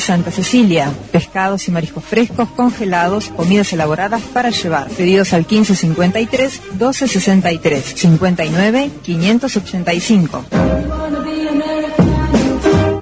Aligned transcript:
Santa 0.00 0.30
Cecilia. 0.30 0.92
Pescados 1.12 1.68
y 1.68 1.70
mariscos 1.70 2.04
frescos, 2.04 2.48
congelados, 2.50 3.28
comidas 3.28 3.72
elaboradas 3.72 4.22
para 4.22 4.50
llevar. 4.50 4.88
Pedidos 4.88 5.32
al 5.32 5.40
1553 5.40 6.60
1263 6.72 7.84
59 7.84 8.90
585. 9.02 10.44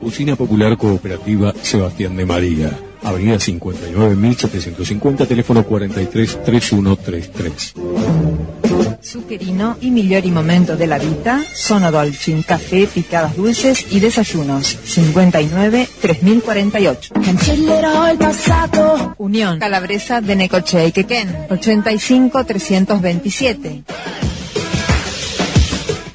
Cocina 0.01 0.37
Popular 0.37 0.79
Cooperativa 0.79 1.53
Sebastián 1.63 2.17
de 2.17 2.25
María. 2.25 2.71
Avenida 3.03 3.37
59.750, 3.37 5.29
teléfono 5.29 5.65
433133. 5.65 7.75
Zuccherino 9.07 9.77
y 9.81 9.93
migliori 9.93 10.33
momento 10.33 10.77
de 10.77 10.89
la 10.89 10.99
vita 10.99 11.41
sono 11.55 11.93
dolci, 11.93 12.43
café, 12.43 12.89
picadas 12.93 13.37
dulces 13.37 13.87
y 13.91 14.01
desayunos. 14.01 14.77
59 14.85 15.89
3048. 16.01 17.15
Cancellerò 17.15 18.11
il 18.11 18.19
passato. 18.19 19.15
Unión 19.19 19.61
Calabresa 19.61 20.21
de 20.21 20.35
Necochea 20.35 20.87
y 20.87 20.93
Quequén. 20.93 21.47
85 21.49 22.45
327. 22.45 23.85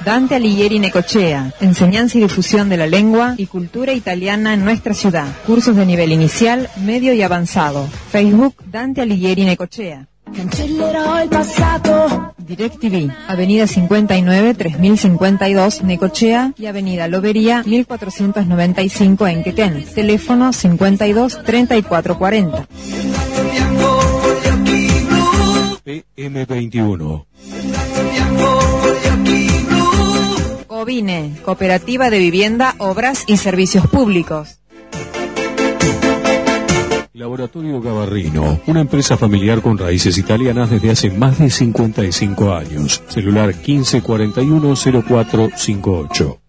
Dante 0.03 0.35
Alighieri 0.35 0.79
Necochea, 0.79 1.53
enseñanza 1.61 2.17
y 2.17 2.21
difusión 2.21 2.69
de 2.69 2.77
la 2.77 2.87
lengua 2.87 3.35
y 3.37 3.45
cultura 3.45 3.93
italiana 3.93 4.53
en 4.53 4.65
nuestra 4.65 4.93
ciudad. 4.93 5.27
Cursos 5.45 5.75
de 5.75 5.85
nivel 5.85 6.11
inicial, 6.11 6.69
medio 6.83 7.13
y 7.13 7.21
avanzado. 7.21 7.87
Facebook 8.11 8.55
Dante 8.65 9.01
Alighieri 9.01 9.45
Necochea. 9.45 10.10
Cancellerò 10.33 11.23
il 11.23 11.29
passato. 11.29 12.33
DirecTV, 12.37 13.09
Avenida 13.27 13.65
59 13.65 14.55
3052 14.55 15.83
Necochea 15.83 16.53
y 16.57 16.65
Avenida 16.65 17.07
Lobería 17.07 17.63
1495 17.65 19.27
en 19.27 19.43
Quequén. 19.43 19.85
Teléfono 19.93 20.51
52 20.51 21.43
34 21.43 22.17
40. 22.17 22.67
PM21. 25.85 27.25
Covine, 30.67 31.35
Cooperativa 31.43 32.09
de 32.09 32.19
Vivienda, 32.19 32.75
Obras 32.79 33.23
y 33.27 33.37
Servicios 33.37 33.87
Públicos. 33.87 34.61
Laboratorio 37.13 37.81
Gabarrino, 37.81 38.61
una 38.67 38.79
empresa 38.79 39.17
familiar 39.17 39.61
con 39.61 39.77
raíces 39.77 40.17
italianas 40.17 40.69
desde 40.69 40.91
hace 40.91 41.09
más 41.09 41.39
de 41.39 41.49
55 41.49 42.53
años. 42.53 43.03
Celular 43.09 43.49
15410458. 43.49 46.39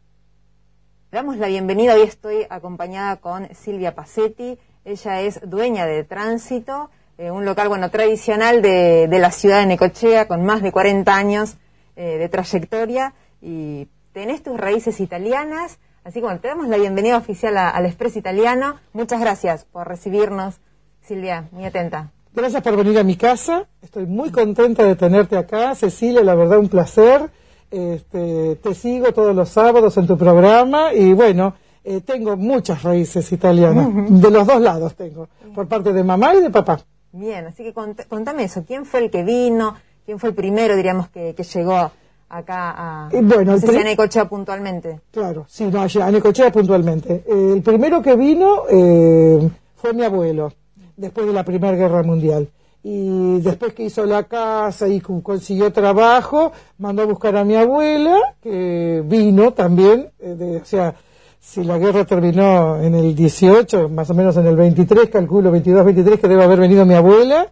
Damos 1.11 1.37
la 1.39 1.49
bienvenida, 1.49 1.95
hoy 1.95 2.03
estoy 2.03 2.47
acompañada 2.49 3.17
con 3.17 3.53
Silvia 3.57 3.97
Pacetti, 3.97 4.57
ella 4.85 5.23
es 5.23 5.41
dueña 5.45 5.85
de 5.85 6.05
Tránsito, 6.05 6.91
eh, 7.19 7.33
un 7.33 7.45
local 7.45 7.67
bueno 7.67 7.91
tradicional 7.91 8.63
de, 8.63 9.09
la 9.11 9.33
ciudad 9.33 9.59
de 9.59 9.67
Necochea 9.67 10.29
con 10.29 10.45
más 10.45 10.63
de 10.63 10.71
40 10.71 11.13
años 11.13 11.57
eh, 11.97 12.19
de 12.19 12.29
trayectoria 12.29 13.15
y 13.41 13.89
tenés 14.13 14.45
tus 14.45 14.61
raíces 14.61 15.01
italianas, 15.01 15.81
así 16.05 16.15
que 16.21 16.23
bueno, 16.27 16.41
te 16.41 16.49
damos 16.49 16.69
la 16.69 16.77
bienvenida 16.77 17.17
oficial 17.17 17.57
a- 17.57 17.71
al 17.71 17.87
Expreso 17.87 18.19
Italiano. 18.19 18.77
Muchas 18.93 19.21
gracias 19.21 19.65
por 19.65 19.87
recibirnos, 19.89 20.57
Silvia, 21.03 21.45
muy 21.53 21.65
atenta. 21.65 22.11
Gracias 22.35 22.63
por 22.63 22.77
venir 22.77 22.99
a 22.99 23.03
mi 23.05 23.17
casa. 23.17 23.67
Estoy 23.83 24.07
muy 24.07 24.31
contenta 24.31 24.85
de 24.85 24.97
tenerte 24.97 25.37
acá. 25.37 25.75
Cecilia, 25.75 26.23
la 26.25 26.35
verdad, 26.35 26.59
un 26.59 26.69
placer. 26.69 27.29
Este, 27.71 28.57
te 28.57 28.75
sigo 28.75 29.13
todos 29.13 29.35
los 29.35 29.49
sábados 29.49 29.97
en 29.97 30.07
tu 30.07 30.17
programa 30.19 30.93
y 30.93 31.13
bueno, 31.15 31.55
eh, 31.85 32.01
tengo 32.03 32.37
muchas 32.37 32.83
raíces 32.83 33.31
italianas. 33.33 33.89
De 34.21 34.31
los 34.31 34.47
dos 34.47 34.61
lados 34.61 34.95
tengo, 34.95 35.29
por 35.55 35.69
parte 35.69 35.93
de 35.93 36.05
mamá 36.05 36.35
y 36.35 36.43
de 36.43 36.51
papá. 36.51 36.81
Bien, 37.13 37.47
así 37.47 37.63
que 37.65 37.75
cont- 37.75 38.07
contame 38.09 38.45
eso, 38.45 38.65
¿quién 38.67 38.85
fue 38.87 39.01
el 39.01 39.11
que 39.11 39.23
vino? 39.25 39.75
¿Quién 40.07 40.19
fue 40.19 40.31
el 40.31 40.35
primero, 40.35 40.75
diríamos, 40.77 41.09
que, 41.11 41.35
que 41.35 41.43
llegó 41.45 41.91
acá 42.33 42.75
a, 42.77 43.09
bueno, 43.13 43.53
no 43.57 43.83
Necochea 43.85 44.25
puntualmente? 44.25 45.01
Claro, 45.11 45.45
sí, 45.49 45.65
no, 45.67 45.83
a 45.83 46.11
Necochea 46.11 46.51
puntualmente. 46.51 47.23
Eh, 47.27 47.53
el 47.55 47.63
primero 47.63 48.01
que 48.03 48.17
vino 48.17 48.63
eh, 48.71 49.49
fue 49.77 49.93
mi 49.93 50.03
abuelo, 50.03 50.53
después 50.97 51.27
de 51.27 51.33
la 51.33 51.45
Primera 51.45 51.77
Guerra 51.77 52.03
Mundial. 52.03 52.49
Y 52.85 53.39
después 53.41 53.75
que 53.75 53.85
hizo 53.85 54.05
la 54.07 54.25
casa 54.25 54.89
y 54.89 55.01
consiguió 55.01 55.73
trabajo, 55.73 56.51
mandó 56.79 57.03
a 57.03 57.07
buscar 57.07 57.37
a 57.37 57.45
mi 57.45 57.55
abuela, 57.55 58.19
que 58.43 59.03
vino 59.07 59.53
también, 59.53 60.09
eh, 60.19 60.35
de- 60.37 60.57
o 60.57 60.65
sea, 60.65 60.95
si 61.39 61.63
la 61.63 61.77
guerra 61.79 62.05
terminó 62.05 62.81
en 62.83 62.95
el 62.95 63.15
18, 63.15 63.89
más 63.89 64.09
o 64.11 64.15
menos 64.15 64.37
en 64.37 64.47
el 64.47 64.57
23, 64.57 65.11
calculo 65.11 65.51
22, 65.53 65.85
23, 65.85 66.19
que 66.19 66.29
debe 66.29 66.43
haber 66.45 66.59
venido 66.61 66.85
mi 66.87 66.95
abuela, 66.95 67.47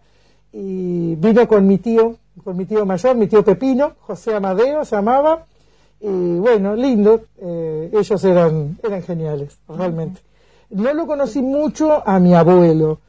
y 0.51 1.15
vino 1.15 1.47
con 1.47 1.65
mi 1.67 1.77
tío, 1.77 2.15
con 2.43 2.57
mi 2.57 2.65
tío 2.65 2.85
mayor, 2.85 3.15
mi 3.15 3.27
tío 3.27 3.43
Pepino, 3.43 3.93
José 4.01 4.35
Amadeo 4.35 4.83
se 4.85 4.95
llamaba, 4.95 5.45
y 5.99 6.39
bueno, 6.39 6.75
lindo, 6.75 7.21
eh, 7.37 7.91
ellos 7.93 8.23
eran, 8.23 8.77
eran 8.83 9.03
geniales, 9.03 9.59
realmente. 9.67 10.21
No 10.71 10.93
lo 10.93 11.05
conocí 11.05 11.41
mucho 11.41 12.07
a 12.07 12.19
mi 12.19 12.33
abuelo, 12.33 12.99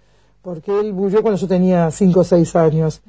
porque 0.43 0.79
él 0.79 0.93
murió 0.93 1.23
cuando 1.23 1.41
yo 1.41 1.49
tenía 1.49 1.91
5 1.91 2.21
o 2.21 2.25
6 2.25 2.57
años, 2.57 3.01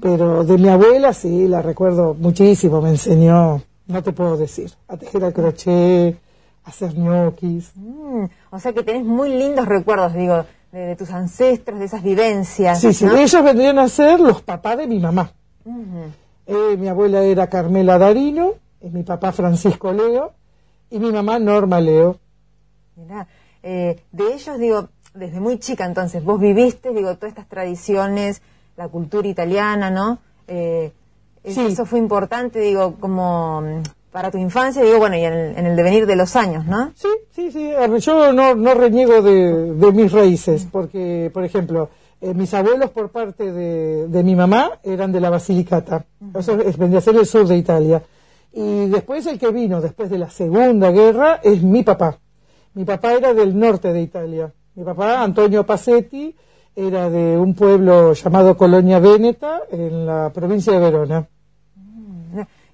pero 0.00 0.44
de 0.44 0.56
mi 0.56 0.68
abuela 0.68 1.12
sí, 1.12 1.48
la 1.48 1.60
recuerdo 1.60 2.14
muchísimo, 2.14 2.80
me 2.80 2.90
enseñó, 2.90 3.60
no 3.86 4.02
te 4.02 4.12
puedo 4.12 4.36
decir, 4.36 4.72
a 4.88 4.96
tejer 4.96 5.24
al 5.24 5.32
crochet, 5.32 6.16
a 6.64 6.70
hacer 6.70 6.96
ñoquis. 6.96 7.72
Mm, 7.74 8.24
o 8.50 8.58
sea 8.58 8.72
que 8.72 8.82
tenés 8.82 9.04
muy 9.04 9.30
lindos 9.30 9.66
recuerdos, 9.66 10.14
digo, 10.14 10.46
de, 10.72 10.78
de 10.78 10.96
tus 10.96 11.10
ancestros, 11.10 11.78
de 11.78 11.84
esas 11.84 12.02
vivencias. 12.02 12.80
Sí, 12.80 12.92
sí, 12.92 13.04
¿no? 13.04 13.16
ellos 13.16 13.42
vendrían 13.42 13.78
a 13.78 13.88
ser 13.88 14.18
los 14.20 14.40
papás 14.42 14.78
de 14.78 14.86
mi 14.86 14.98
mamá. 14.98 15.32
Eh, 16.46 16.76
mi 16.78 16.88
abuela 16.88 17.22
era 17.22 17.48
Carmela 17.48 17.98
Darino, 17.98 18.54
mi 18.80 19.02
papá 19.02 19.32
Francisco 19.32 19.92
Leo, 19.92 20.32
y 20.90 20.98
mi 20.98 21.10
mamá 21.10 21.38
Norma 21.38 21.80
Leo. 21.80 22.18
Mirá, 22.94 23.26
eh, 23.62 24.00
de 24.12 24.34
ellos, 24.34 24.58
digo, 24.58 24.88
desde 25.14 25.40
muy 25.40 25.58
chica 25.58 25.84
entonces, 25.84 26.22
vos 26.22 26.40
viviste, 26.40 26.90
digo, 26.92 27.14
todas 27.16 27.30
estas 27.30 27.48
tradiciones, 27.48 28.42
la 28.76 28.88
cultura 28.88 29.26
italiana, 29.26 29.90
¿no? 29.90 30.18
Eh, 30.46 30.92
Sí. 31.48 31.64
Eso 31.64 31.86
fue 31.86 32.00
importante, 32.00 32.58
digo, 32.58 32.96
como 32.98 33.60
mm, 33.60 33.82
para 34.10 34.32
tu 34.32 34.38
infancia, 34.38 34.82
digo, 34.82 34.98
bueno, 34.98 35.16
y 35.16 35.24
en 35.24 35.32
el, 35.32 35.56
en 35.56 35.66
el 35.66 35.76
devenir 35.76 36.04
de 36.04 36.16
los 36.16 36.34
años, 36.34 36.66
¿no? 36.66 36.90
Sí, 36.96 37.08
sí, 37.30 37.52
sí. 37.52 37.70
Yo 38.00 38.32
no, 38.32 38.54
no 38.56 38.74
reniego 38.74 39.22
de, 39.22 39.74
de 39.74 39.92
mis 39.92 40.10
raíces, 40.10 40.66
porque, 40.72 41.30
por 41.32 41.44
ejemplo, 41.44 41.88
eh, 42.20 42.34
mis 42.34 42.52
abuelos 42.54 42.90
por 42.90 43.10
parte 43.10 43.52
de, 43.52 44.08
de 44.08 44.22
mi 44.22 44.34
mamá 44.34 44.72
eran 44.82 45.12
de 45.12 45.20
la 45.20 45.30
Basilicata. 45.30 46.04
Eso 46.34 46.60
es, 46.60 46.76
vendría 46.76 46.98
a 46.98 47.02
ser 47.02 47.16
el 47.16 47.26
sur 47.26 47.46
de 47.46 47.56
Italia. 47.56 48.02
Y 48.52 48.86
después 48.86 49.26
el 49.26 49.38
que 49.38 49.50
vino 49.50 49.80
después 49.80 50.08
de 50.08 50.18
la 50.18 50.30
Segunda 50.30 50.90
Guerra 50.90 51.40
es 51.42 51.62
mi 51.62 51.82
papá. 51.82 52.18
Mi 52.74 52.84
papá 52.84 53.12
era 53.14 53.34
del 53.34 53.58
norte 53.58 53.92
de 53.92 54.02
Italia. 54.02 54.52
Mi 54.74 54.84
papá, 54.84 55.22
Antonio 55.22 55.64
Pacetti, 55.64 56.34
era 56.74 57.08
de 57.08 57.38
un 57.38 57.54
pueblo 57.54 58.12
llamado 58.12 58.56
Colonia 58.56 58.98
Veneta, 58.98 59.62
en 59.70 60.06
la 60.06 60.30
provincia 60.32 60.72
de 60.74 60.78
Verona. 60.78 61.26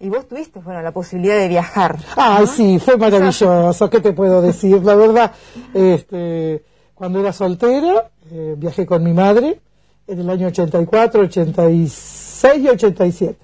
Y 0.00 0.08
vos 0.08 0.26
tuviste, 0.26 0.58
bueno, 0.58 0.82
la 0.82 0.90
posibilidad 0.90 1.36
de 1.36 1.46
viajar. 1.46 1.96
Ay, 2.16 2.48
sí, 2.48 2.80
fue 2.80 2.96
maravilloso. 2.96 3.88
¿Qué 3.88 4.00
te 4.00 4.12
puedo 4.12 4.42
decir? 4.42 4.82
La 4.82 4.96
verdad, 4.96 5.30
este, 5.72 6.64
cuando 7.02 7.18
era 7.18 7.32
soltera, 7.32 8.12
eh, 8.30 8.54
viajé 8.56 8.86
con 8.86 9.02
mi 9.02 9.12
madre 9.12 9.58
en 10.06 10.20
el 10.20 10.30
año 10.30 10.46
84, 10.46 11.22
86 11.22 12.58
y 12.62 12.68
87. 12.68 13.38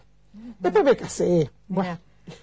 Después 0.60 0.84
me 0.84 0.96
casé. 0.96 1.50
Bueno. 1.66 1.98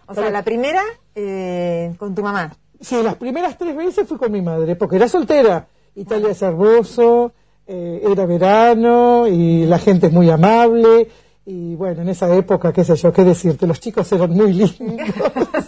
O 0.07 0.13
sea, 0.13 0.29
la 0.29 0.43
primera 0.43 0.81
eh, 1.15 1.95
con 1.97 2.13
tu 2.13 2.21
mamá. 2.21 2.53
sí, 2.81 3.01
las 3.01 3.15
primeras 3.15 3.57
tres 3.57 3.77
veces 3.77 4.05
fui 4.05 4.17
con 4.17 4.29
mi 4.29 4.41
madre, 4.41 4.75
porque 4.75 4.97
era 4.97 5.07
soltera. 5.07 5.65
Italia 5.95 6.31
es 6.31 6.41
hermoso, 6.41 7.31
eh, 7.65 8.03
era 8.11 8.25
verano 8.25 9.25
y 9.25 9.65
la 9.68 9.79
gente 9.79 10.07
es 10.07 10.11
muy 10.11 10.29
amable. 10.29 11.07
Y 11.45 11.75
bueno, 11.75 12.01
en 12.01 12.09
esa 12.09 12.35
época, 12.35 12.73
qué 12.73 12.83
sé 12.83 12.97
yo, 12.97 13.13
qué 13.13 13.23
decirte, 13.23 13.65
los 13.65 13.79
chicos 13.79 14.11
eran 14.11 14.31
muy 14.31 14.51
lindos. 14.51 14.75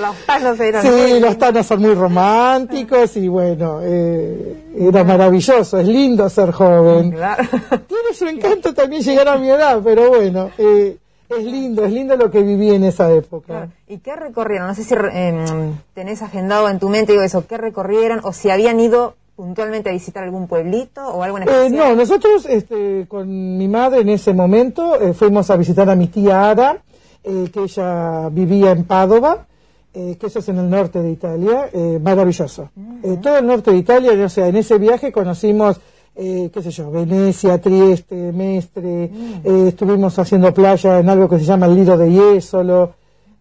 Los 0.00 0.16
palos 0.26 0.60
eran... 0.60 0.82
Sí, 0.82 1.20
los 1.20 1.36
tanos 1.38 1.66
son 1.66 1.80
muy 1.80 1.94
románticos 1.94 3.16
y 3.16 3.28
bueno, 3.28 3.80
eh, 3.82 4.74
era 4.78 5.04
maravilloso, 5.04 5.78
es 5.78 5.86
lindo 5.86 6.28
ser 6.28 6.52
joven. 6.52 7.12
Claro. 7.12 7.44
Tiene 7.88 8.14
su 8.14 8.26
encanto 8.26 8.72
también 8.74 9.02
llegar 9.02 9.28
a 9.28 9.38
mi 9.38 9.50
edad, 9.50 9.80
pero 9.82 10.08
bueno, 10.08 10.50
eh, 10.58 10.96
es 11.28 11.44
lindo, 11.44 11.84
es 11.84 11.92
lindo 11.92 12.16
lo 12.16 12.30
que 12.30 12.42
viví 12.42 12.70
en 12.70 12.84
esa 12.84 13.12
época. 13.12 13.46
Claro. 13.46 13.70
¿Y 13.88 13.98
qué 13.98 14.16
recorrieron? 14.16 14.68
No 14.68 14.74
sé 14.74 14.84
si 14.84 14.94
eh, 14.94 15.72
tenés 15.94 16.22
agendado 16.22 16.68
en 16.68 16.78
tu 16.78 16.88
mente, 16.88 17.12
digo 17.12 17.24
eso, 17.24 17.46
¿qué 17.46 17.58
recorrieron? 17.58 18.20
O 18.22 18.32
si 18.32 18.50
habían 18.50 18.78
ido 18.80 19.14
puntualmente 19.38 19.88
a 19.88 19.92
visitar 19.92 20.24
algún 20.24 20.48
pueblito 20.48 21.00
o 21.00 21.22
algo 21.22 21.38
en 21.38 21.48
Eh, 21.48 21.70
no, 21.70 21.94
nosotros 21.94 22.44
este, 22.46 23.06
con 23.06 23.56
mi 23.56 23.68
madre 23.68 24.00
en 24.00 24.08
ese 24.08 24.34
momento 24.34 25.00
eh, 25.00 25.14
fuimos 25.14 25.48
a 25.50 25.56
visitar 25.56 25.88
a 25.88 25.94
mi 25.94 26.08
tía 26.08 26.50
Ara, 26.50 26.78
eh, 27.22 27.48
que 27.52 27.60
ella 27.60 28.28
vivía 28.30 28.72
en 28.72 28.82
Padova. 28.82 29.46
Eh, 29.98 30.16
que 30.18 30.26
eso 30.28 30.38
es 30.38 30.48
en 30.48 30.58
el 30.58 30.70
norte 30.70 31.02
de 31.02 31.10
Italia, 31.10 31.70
eh, 31.72 31.98
maravilloso. 32.00 32.70
Eh, 33.02 33.18
todo 33.20 33.38
el 33.38 33.46
norte 33.46 33.72
de 33.72 33.78
Italia, 33.78 34.12
o 34.24 34.28
sea, 34.28 34.46
en 34.46 34.56
ese 34.56 34.78
viaje 34.78 35.10
conocimos, 35.10 35.80
eh, 36.14 36.50
qué 36.52 36.62
sé 36.62 36.70
yo, 36.70 36.88
Venecia, 36.90 37.60
Trieste, 37.60 38.32
Mestre, 38.32 39.10
eh, 39.42 39.64
estuvimos 39.68 40.16
haciendo 40.16 40.54
playa 40.54 41.00
en 41.00 41.08
algo 41.08 41.28
que 41.28 41.38
se 41.40 41.44
llama 41.44 41.66
el 41.66 41.74
Lido 41.74 41.98
de 41.98 42.10
Jesolo, 42.10 42.92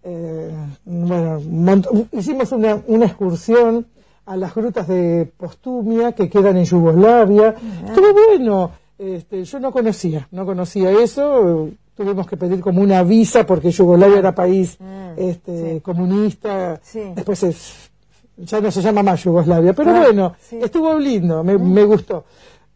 eh, 0.04 0.52
bueno, 0.86 1.84
hicimos 2.12 2.52
una, 2.52 2.82
una 2.88 3.06
excursión 3.06 3.86
a 4.26 4.36
las 4.36 4.56
grutas 4.56 4.88
de 4.88 5.30
Postumia 5.38 6.14
que 6.14 6.28
quedan 6.28 6.58
en 6.58 6.66
Yugoslavia. 6.66 7.56
Estuvo 7.88 8.14
bueno. 8.14 8.72
Este, 8.98 9.44
yo 9.44 9.60
no 9.60 9.72
conocía, 9.72 10.28
no 10.32 10.46
conocía 10.46 10.90
eso. 10.92 11.70
Tuvimos 11.98 12.28
que 12.28 12.38
pedir 12.38 12.62
como 12.62 12.82
una 12.82 13.02
visa 13.04 13.44
porque 13.46 13.72
Yugoslavia 13.72 14.20
era 14.20 14.36
país 14.36 14.78
este, 15.18 15.82
comunista. 15.82 16.80
Sí. 16.84 17.02
Después 17.16 17.42
es- 17.44 17.90
ya 18.38 18.62
no 18.62 18.70
se 18.70 18.82
llama 18.84 19.02
más 19.02 19.24
Yugoslavia. 19.24 19.74
Pero 19.74 19.90
Claro, 19.90 20.06
bueno, 20.06 20.36
sí. 20.40 20.60
estuvo 20.62 20.98
lindo, 21.00 21.44
me, 21.44 21.58
me 21.58 21.84
gustó. 21.86 22.24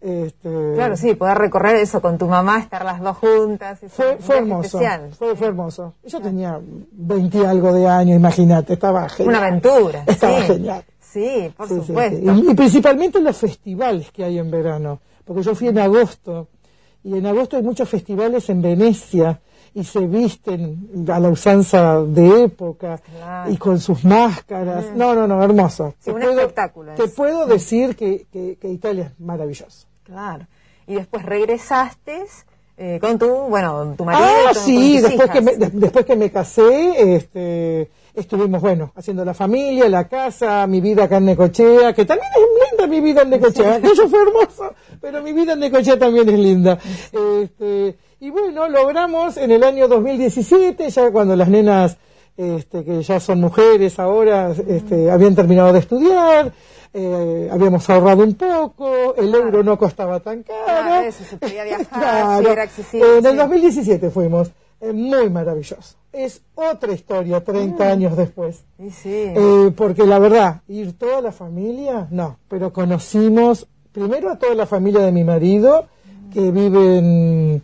Este, 0.02 0.50
Claro, 0.74 0.98
sí, 0.98 1.14
poder 1.14 1.38
recorrer 1.38 1.76
eso 1.76 2.02
con 2.02 2.18
tu 2.18 2.26
mamá, 2.26 2.58
estar 2.58 2.84
las 2.84 3.00
dos 3.00 3.18
juntas. 3.18 3.78
fue, 3.90 4.18
fue 4.20 4.40
hermoso. 4.40 4.80
Fue, 5.20 5.36
fue 5.36 5.48
hermoso. 5.48 5.94
Yo 6.04 6.20
tenía 6.20 6.60
20 6.94 7.38
y 7.38 7.46
algo 7.46 7.72
de 7.72 7.88
años, 7.88 8.16
imagínate, 8.18 8.74
estaba 8.74 9.08
genial. 9.10 9.36
Una 9.38 9.48
aventura. 9.48 10.04
Estaba 10.08 10.40
sí. 10.42 10.48
genial. 10.48 10.84
Sí, 11.00 11.54
por 11.56 11.68
supuesto. 11.68 12.18
y 12.34 12.54
principalmente 12.56 13.20
los 13.22 13.38
festivales 13.38 14.10
que 14.12 14.24
hay 14.24 14.40
en 14.40 14.50
verano, 14.50 15.00
porque 15.26 15.44
yo 15.44 15.54
fui 15.54 15.68
en 15.68 15.78
agosto 15.78 16.48
y 17.04 17.18
en 17.18 17.26
agosto 17.26 17.58
hay 17.58 17.64
muchos 17.64 17.90
festivales 17.90 18.50
en 18.50 18.62
Venecia 18.62 19.40
y 19.74 19.84
se 19.86 20.00
visten 20.02 21.08
a 21.12 21.20
la 21.20 21.30
usanza 21.30 22.02
de 22.04 22.44
época 22.44 23.00
Claro. 23.18 23.52
y 23.52 23.58
con 23.58 23.80
sus 23.80 24.04
máscaras. 24.04 24.88
No, 24.96 25.16
no, 25.16 25.28
no, 25.28 25.42
hermoso. 25.44 25.94
Sí, 26.00 26.10
un 26.12 26.22
espectáculo 26.22 26.94
Te 26.96 27.06
es. 27.06 27.12
puedo 27.12 27.46
decir 27.46 27.96
que, 27.96 28.26
que- 28.32 28.58
que 28.60 28.68
Italia 28.70 29.14
es 29.14 29.20
maravilloso. 29.26 29.88
Claro. 30.04 30.46
Y 30.88 30.96
después 30.96 31.24
regresaste 31.24 32.26
eh, 32.78 32.98
con 33.00 33.18
tu, 33.20 33.28
bueno, 33.28 33.94
tu 33.96 34.04
marido. 34.04 34.26
Ah, 34.28 34.52
con- 34.54 34.64
sí, 34.64 35.00
después 35.00 35.30
que, 35.30 35.42
me, 35.42 35.56
de- 35.56 35.70
después 35.70 36.06
que 36.06 36.16
me 36.16 36.32
casé, 36.32 37.14
este, 37.16 37.92
estuvimos, 38.16 38.60
bueno, 38.60 38.92
haciendo 38.96 39.24
la 39.24 39.34
familia, 39.36 39.88
la 39.88 40.08
casa, 40.08 40.66
mi 40.68 40.82
vida 40.82 41.04
acá 41.06 41.18
en 41.18 41.26
Necochea, 41.26 41.94
que 41.94 42.06
también 42.06 42.30
es 42.36 42.51
mi 42.88 43.00
vida 43.02 43.22
en 43.24 43.30
Necochea, 43.30 43.76
aquello 43.76 44.08
fue 44.10 44.20
hermoso, 44.22 44.74
pero 45.00 45.22
mi 45.22 45.34
vida 45.34 45.54
en 45.54 45.60
Necochea 45.60 45.98
también 45.98 46.30
es 46.30 46.40
linda. 46.40 46.78
Este, 47.12 47.98
y 48.20 48.30
bueno, 48.30 48.68
logramos 48.70 49.38
en 49.38 49.52
el 49.52 49.64
año 49.64 49.88
2017, 49.88 50.90
ya 50.90 51.12
cuando 51.12 51.36
las 51.36 51.48
nenas, 51.48 51.98
este, 52.38 52.84
que 52.84 53.02
ya 53.04 53.20
son 53.20 53.42
mujeres 53.42 54.00
ahora, 54.00 54.52
este, 54.68 55.10
habían 55.12 55.36
terminado 55.36 55.74
de 55.74 55.80
estudiar, 55.80 56.52
eh, 56.94 57.50
habíamos 57.52 57.90
ahorrado 57.90 58.24
un 58.24 58.36
poco, 58.36 59.16
el 59.16 59.34
euro 59.34 59.64
no 59.64 59.78
costaba 59.78 60.20
tan 60.20 60.44
caro. 60.44 60.60
Claro, 60.66 61.08
eso, 61.08 61.24
se 61.24 61.38
podía 61.38 61.64
viajar, 61.64 61.88
Claro. 61.90 62.46
sí, 62.46 62.52
era 62.52 62.64
accesible, 62.64 63.08
Eh, 63.08 63.18
en 63.20 63.26
el 63.26 63.32
sí. 63.32 63.38
2017 63.38 64.10
fuimos, 64.10 64.52
eh, 64.82 64.92
muy 64.92 65.30
maravilloso. 65.30 65.96
Es 66.14 66.42
otra 66.56 66.94
historia 66.94 67.44
30 67.44 67.84
Ah. 67.88 67.92
años 67.92 68.18
después. 68.18 68.64
Sí, 68.78 68.92
sí. 68.92 69.10
Eh, 69.14 69.72
porque 69.76 70.06
la 70.06 70.20
verdad, 70.20 70.62
ir 70.68 70.98
toda 70.98 71.22
la 71.22 71.32
familia, 71.32 72.08
no, 72.12 72.38
pero 72.50 72.74
conocimos 72.74 73.66
primero 73.94 74.30
a 74.30 74.38
toda 74.38 74.56
la 74.56 74.66
familia 74.66 75.02
de 75.02 75.12
mi 75.12 75.24
marido, 75.24 75.86
que 76.34 76.52
vive 76.52 76.98
en, 76.98 77.62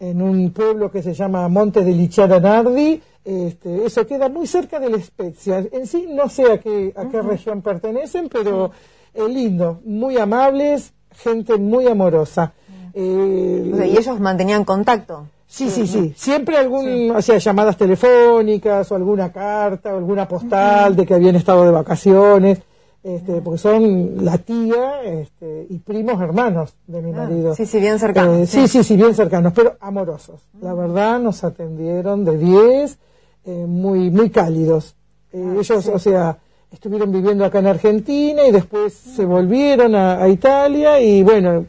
en 0.00 0.22
un 0.22 0.50
pueblo 0.52 0.90
que 0.90 1.02
se 1.02 1.14
llama 1.14 1.48
Monte 1.48 1.82
de 1.84 1.92
Lichara 1.92 2.40
Nardi, 2.40 3.00
este, 3.24 3.84
eso 3.84 4.06
queda 4.06 4.28
muy 4.28 4.46
cerca 4.46 4.78
de 4.78 4.88
la 4.90 5.00
Spezia. 5.00 5.66
En 5.72 5.86
sí, 5.86 6.06
no 6.08 6.28
sé 6.28 6.50
a 6.52 6.58
qué, 6.58 6.92
a 6.96 7.06
qué 7.08 7.20
región 7.22 7.60
pertenecen, 7.62 8.28
pero 8.28 8.70
eh, 9.14 9.28
lindo, 9.28 9.80
muy 9.84 10.16
amables, 10.18 10.92
gente 11.10 11.56
muy 11.58 11.86
amorosa. 11.88 12.52
Eh, 12.94 13.70
O 13.72 13.76
sea, 13.76 13.86
y 13.86 13.96
ellos 13.96 14.20
mantenían 14.20 14.64
contacto. 14.64 15.26
Sí, 15.48 15.70
sí, 15.70 15.86
sí. 15.86 16.12
Siempre 16.16 16.56
algún, 16.58 17.10
o 17.12 17.22
sea, 17.22 17.38
llamadas 17.38 17.76
telefónicas 17.76 18.90
o 18.90 18.94
alguna 18.96 19.30
carta 19.32 19.94
o 19.94 19.98
alguna 19.98 20.26
postal 20.28 20.96
de 20.96 21.06
que 21.06 21.14
habían 21.14 21.36
estado 21.36 21.64
de 21.64 21.70
vacaciones, 21.70 22.58
este, 23.02 23.40
porque 23.40 23.58
son 23.58 24.24
la 24.24 24.38
tía 24.38 25.02
este, 25.04 25.66
y 25.70 25.78
primos 25.78 26.20
hermanos 26.20 26.74
de 26.88 27.00
mi 27.00 27.12
Ah, 27.12 27.18
marido. 27.18 27.54
sí, 27.54 27.64
sí, 27.64 27.78
bien 27.78 27.98
cercanos, 28.00 28.36
Eh, 28.38 28.46
sí. 28.46 28.66
sí, 28.68 28.82
sí, 28.82 28.96
bien 28.96 29.14
cercanos, 29.14 29.52
pero 29.54 29.76
amorosos. 29.80 30.40
La 30.60 30.74
verdad, 30.74 31.20
nos 31.20 31.44
atendieron 31.44 32.24
de 32.24 32.36
10, 32.36 32.98
eh, 33.44 33.64
muy, 33.68 34.10
muy 34.10 34.30
cálidos. 34.30 34.96
Eh, 35.32 35.44
Ah, 35.46 35.54
ellos, 35.60 35.86
o 35.86 35.98
sea, 36.00 36.38
estuvieron 36.72 37.12
viviendo 37.12 37.44
acá 37.44 37.60
en 37.60 37.68
Argentina 37.68 38.44
y 38.46 38.50
después 38.50 38.92
se 38.92 39.24
volvieron 39.24 39.94
a, 39.94 40.20
a 40.20 40.28
Italia 40.28 41.00
y 41.00 41.22
bueno, 41.22 41.64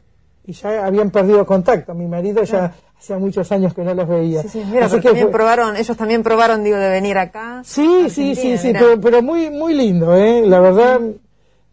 y 0.45 0.53
ya 0.53 0.85
habían 0.87 1.11
perdido 1.11 1.45
contacto. 1.45 1.93
Mi 1.93 2.07
marido 2.07 2.41
ya 2.43 2.73
hacía 2.99 3.17
muchos 3.17 3.51
años 3.51 3.73
que 3.73 3.83
no 3.83 3.93
los 3.93 4.07
veía. 4.07 4.41
Sí, 4.43 4.49
sí, 4.49 4.63
mira, 4.69 4.85
Así 4.85 4.95
pero 4.95 5.01
que 5.01 5.07
también 5.09 5.25
fue- 5.27 5.31
probaron, 5.33 5.75
ellos 5.77 5.97
también 5.97 6.23
probaron, 6.23 6.63
digo, 6.63 6.77
de 6.77 6.89
venir 6.89 7.17
acá. 7.17 7.61
Sí, 7.63 8.09
sí, 8.09 8.35
sí, 8.35 8.57
sí, 8.57 8.73
pero, 8.73 8.99
pero 8.99 9.21
muy, 9.21 9.49
muy 9.49 9.73
lindo, 9.73 10.15
¿eh? 10.15 10.43
La 10.45 10.59
verdad, 10.59 10.99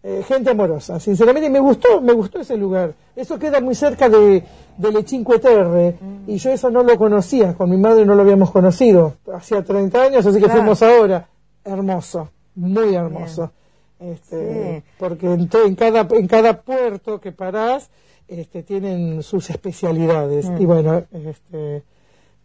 eh, 0.02 0.22
gente 0.28 0.50
amorosa, 0.50 1.00
sinceramente, 1.00 1.48
me 1.48 1.60
gustó, 1.60 2.00
me 2.02 2.12
gustó 2.12 2.40
ese 2.40 2.56
lugar. 2.56 2.92
Eso 3.16 3.38
queda 3.38 3.60
muy 3.60 3.74
cerca 3.74 4.08
de, 4.08 4.44
de 4.76 4.92
Le 4.92 5.02
Cinque 5.02 5.38
Terre, 5.38 5.96
Mm. 6.00 6.30
y 6.30 6.36
yo 6.36 6.50
eso 6.50 6.68
no 6.70 6.82
lo 6.82 6.96
conocía, 6.98 7.54
con 7.54 7.70
mi 7.70 7.76
madre 7.78 8.04
no 8.04 8.14
lo 8.14 8.22
habíamos 8.22 8.50
conocido, 8.50 9.14
hacía 9.34 9.62
30 9.64 10.02
años, 10.02 10.26
así 10.26 10.38
que 10.38 10.44
Claro. 10.44 10.60
fuimos 10.60 10.82
ahora. 10.82 11.26
Hermoso, 11.64 12.28
muy 12.56 12.94
hermoso. 12.94 13.50
Este, 13.98 14.82
Sí. 14.84 14.90
Porque 14.98 15.26
en, 15.32 15.48
en, 15.64 15.74
cada, 15.76 16.06
en 16.10 16.26
cada 16.26 16.60
puerto 16.60 17.18
que 17.20 17.32
parás, 17.32 17.88
este, 18.28 18.62
tienen 18.62 19.22
sus 19.22 19.50
especialidades. 19.50 20.48
Mm. 20.48 20.62
Y 20.62 20.66
bueno, 20.66 21.02
este, 21.12 21.82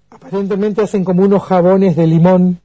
aparentemente 0.09 0.81
hacen 0.81 1.03
como 1.03 1.23
unos 1.23 1.43
jabones 1.43 1.95
de 1.95 2.07
limón. 2.07 2.61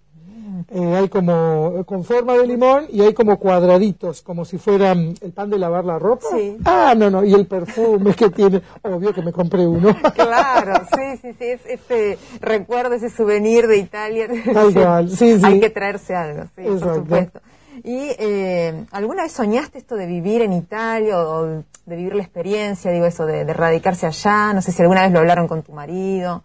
Eh, 0.70 0.96
hay 0.96 1.08
como 1.08 1.84
con 1.84 2.04
forma 2.04 2.32
de 2.34 2.46
limón 2.46 2.86
y 2.90 3.02
hay 3.02 3.12
como 3.12 3.38
cuadraditos, 3.38 4.22
como 4.22 4.44
si 4.44 4.56
fueran 4.56 5.14
el 5.20 5.32
pan 5.32 5.50
de 5.50 5.58
lavar 5.58 5.84
la 5.84 5.98
ropa. 5.98 6.26
Sí. 6.32 6.56
Ah, 6.64 6.94
no, 6.96 7.10
no, 7.10 7.22
y 7.22 7.34
el 7.34 7.46
perfume 7.46 8.14
que 8.14 8.30
tiene. 8.30 8.62
Obvio 8.82 9.12
que 9.12 9.22
me 9.22 9.32
compré 9.32 9.66
uno. 9.66 9.94
Claro, 10.14 10.86
sí, 10.94 11.18
sí, 11.20 11.34
sí, 11.38 11.44
es 11.44 11.60
ese 11.66 12.18
recuerdo, 12.40 12.94
ese 12.94 13.10
souvenir 13.10 13.66
de 13.66 13.78
Italia. 13.78 14.28
Tal 14.52 14.72
cual, 14.72 15.10
sí, 15.10 15.38
sí. 15.38 15.44
Hay 15.44 15.60
que 15.60 15.70
traerse 15.70 16.14
algo, 16.14 16.44
sí, 16.44 16.62
por 16.62 16.72
Exacto. 16.72 16.94
supuesto. 16.94 17.40
¿Y 17.84 18.08
eh, 18.18 18.84
alguna 18.92 19.24
vez 19.24 19.32
soñaste 19.32 19.78
esto 19.78 19.94
de 19.96 20.06
vivir 20.06 20.40
en 20.42 20.52
Italia 20.54 21.18
o, 21.18 21.46
de 21.86 21.96
vivir 21.96 22.14
la 22.14 22.22
experiencia, 22.22 22.90
digo 22.90 23.04
eso, 23.06 23.26
de, 23.26 23.44
de 23.44 23.52
radicarse 23.52 24.06
allá? 24.06 24.52
No 24.54 24.62
sé 24.62 24.72
si 24.72 24.80
alguna 24.82 25.02
vez 25.02 25.12
lo 25.12 25.18
hablaron 25.18 25.46
con 25.46 25.62
tu 25.62 25.72
marido. 25.72 26.42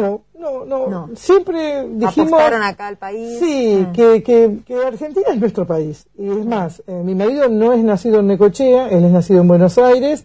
No, 0.00 0.22
no, 0.38 0.64
no. 0.64 0.86
No. 0.88 1.10
Siempre 1.16 1.86
dijimos. 1.88 2.32
¿Apostaron 2.32 2.62
acá 2.62 2.88
al 2.88 2.96
país? 2.96 3.38
Sí, 3.38 3.86
Mm. 3.88 3.92
que, 3.92 4.22
que, 4.22 4.58
que 4.66 4.74
Argentina 4.84 5.26
es 5.30 5.38
nuestro 5.38 5.66
país. 5.66 6.06
Y 6.18 6.28
es 6.28 6.44
más, 6.46 6.82
eh, 6.86 7.02
mi 7.04 7.14
marido 7.14 7.48
no 7.48 7.72
es 7.72 7.84
nacido 7.84 8.20
en 8.20 8.26
Necochea, 8.28 8.88
él 8.88 9.04
es 9.04 9.10
nacido 9.12 9.42
en 9.42 9.48
Buenos 9.48 9.78
Aires, 9.78 10.24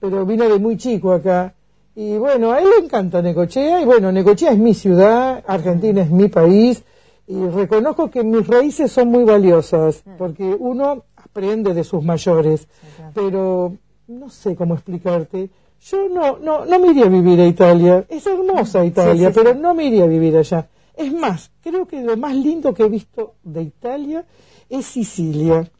pero 0.00 0.26
vino 0.26 0.48
de 0.48 0.58
muy 0.58 0.76
chico 0.76 1.12
acá. 1.12 1.54
Y 1.94 2.16
bueno, 2.18 2.52
a 2.52 2.58
él 2.58 2.68
le 2.68 2.84
encanta 2.84 3.22
Necochea, 3.22 3.80
y 3.80 3.84
bueno, 3.84 4.10
Necochea 4.10 4.50
es 4.50 4.58
mi 4.58 4.74
ciudad, 4.74 5.42
Argentina 5.46 6.02
es 6.02 6.10
mi 6.10 6.28
país, 6.28 6.82
y 7.26 7.46
reconozco 7.46 8.10
que 8.10 8.22
mis 8.22 8.46
raíces 8.46 8.92
son 8.92 9.08
muy 9.08 9.24
valiosas, 9.24 10.02
porque 10.18 10.44
uno 10.44 11.04
aprende 11.16 11.72
de 11.72 11.84
sus 11.84 12.02
mayores, 12.02 12.68
pero 13.14 13.72
no 14.08 14.30
sé 14.30 14.54
cómo 14.56 14.74
explicarte. 14.74 15.50
Yo 15.80 16.08
no, 16.08 16.38
no, 16.38 16.64
no 16.64 16.78
me 16.78 16.88
iría 16.88 17.06
a 17.06 17.08
vivir 17.08 17.40
a 17.40 17.46
Italia. 17.46 18.04
Es 18.08 18.26
hermosa 18.26 18.84
Italia, 18.84 19.28
sí, 19.28 19.34
sí. 19.34 19.40
pero 19.42 19.54
no 19.54 19.74
me 19.74 19.84
iría 19.84 20.04
a 20.04 20.06
vivir 20.06 20.36
allá. 20.36 20.68
Es 20.96 21.12
más, 21.12 21.50
creo 21.62 21.86
que 21.86 22.02
lo 22.02 22.16
más 22.16 22.34
lindo 22.34 22.72
que 22.72 22.84
he 22.84 22.88
visto 22.88 23.34
de 23.42 23.62
Italia 23.62 24.24
es 24.68 24.86
Sicilia. 24.86 25.70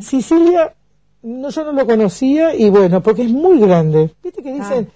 Sicilia, 0.00 0.74
no, 1.22 1.50
yo 1.50 1.64
no 1.64 1.72
lo 1.72 1.86
conocía 1.86 2.54
y 2.54 2.68
bueno, 2.70 3.02
porque 3.02 3.22
es 3.22 3.30
muy 3.30 3.60
grande. 3.60 4.10
Viste 4.22 4.42
que 4.42 4.52
dicen 4.52 4.88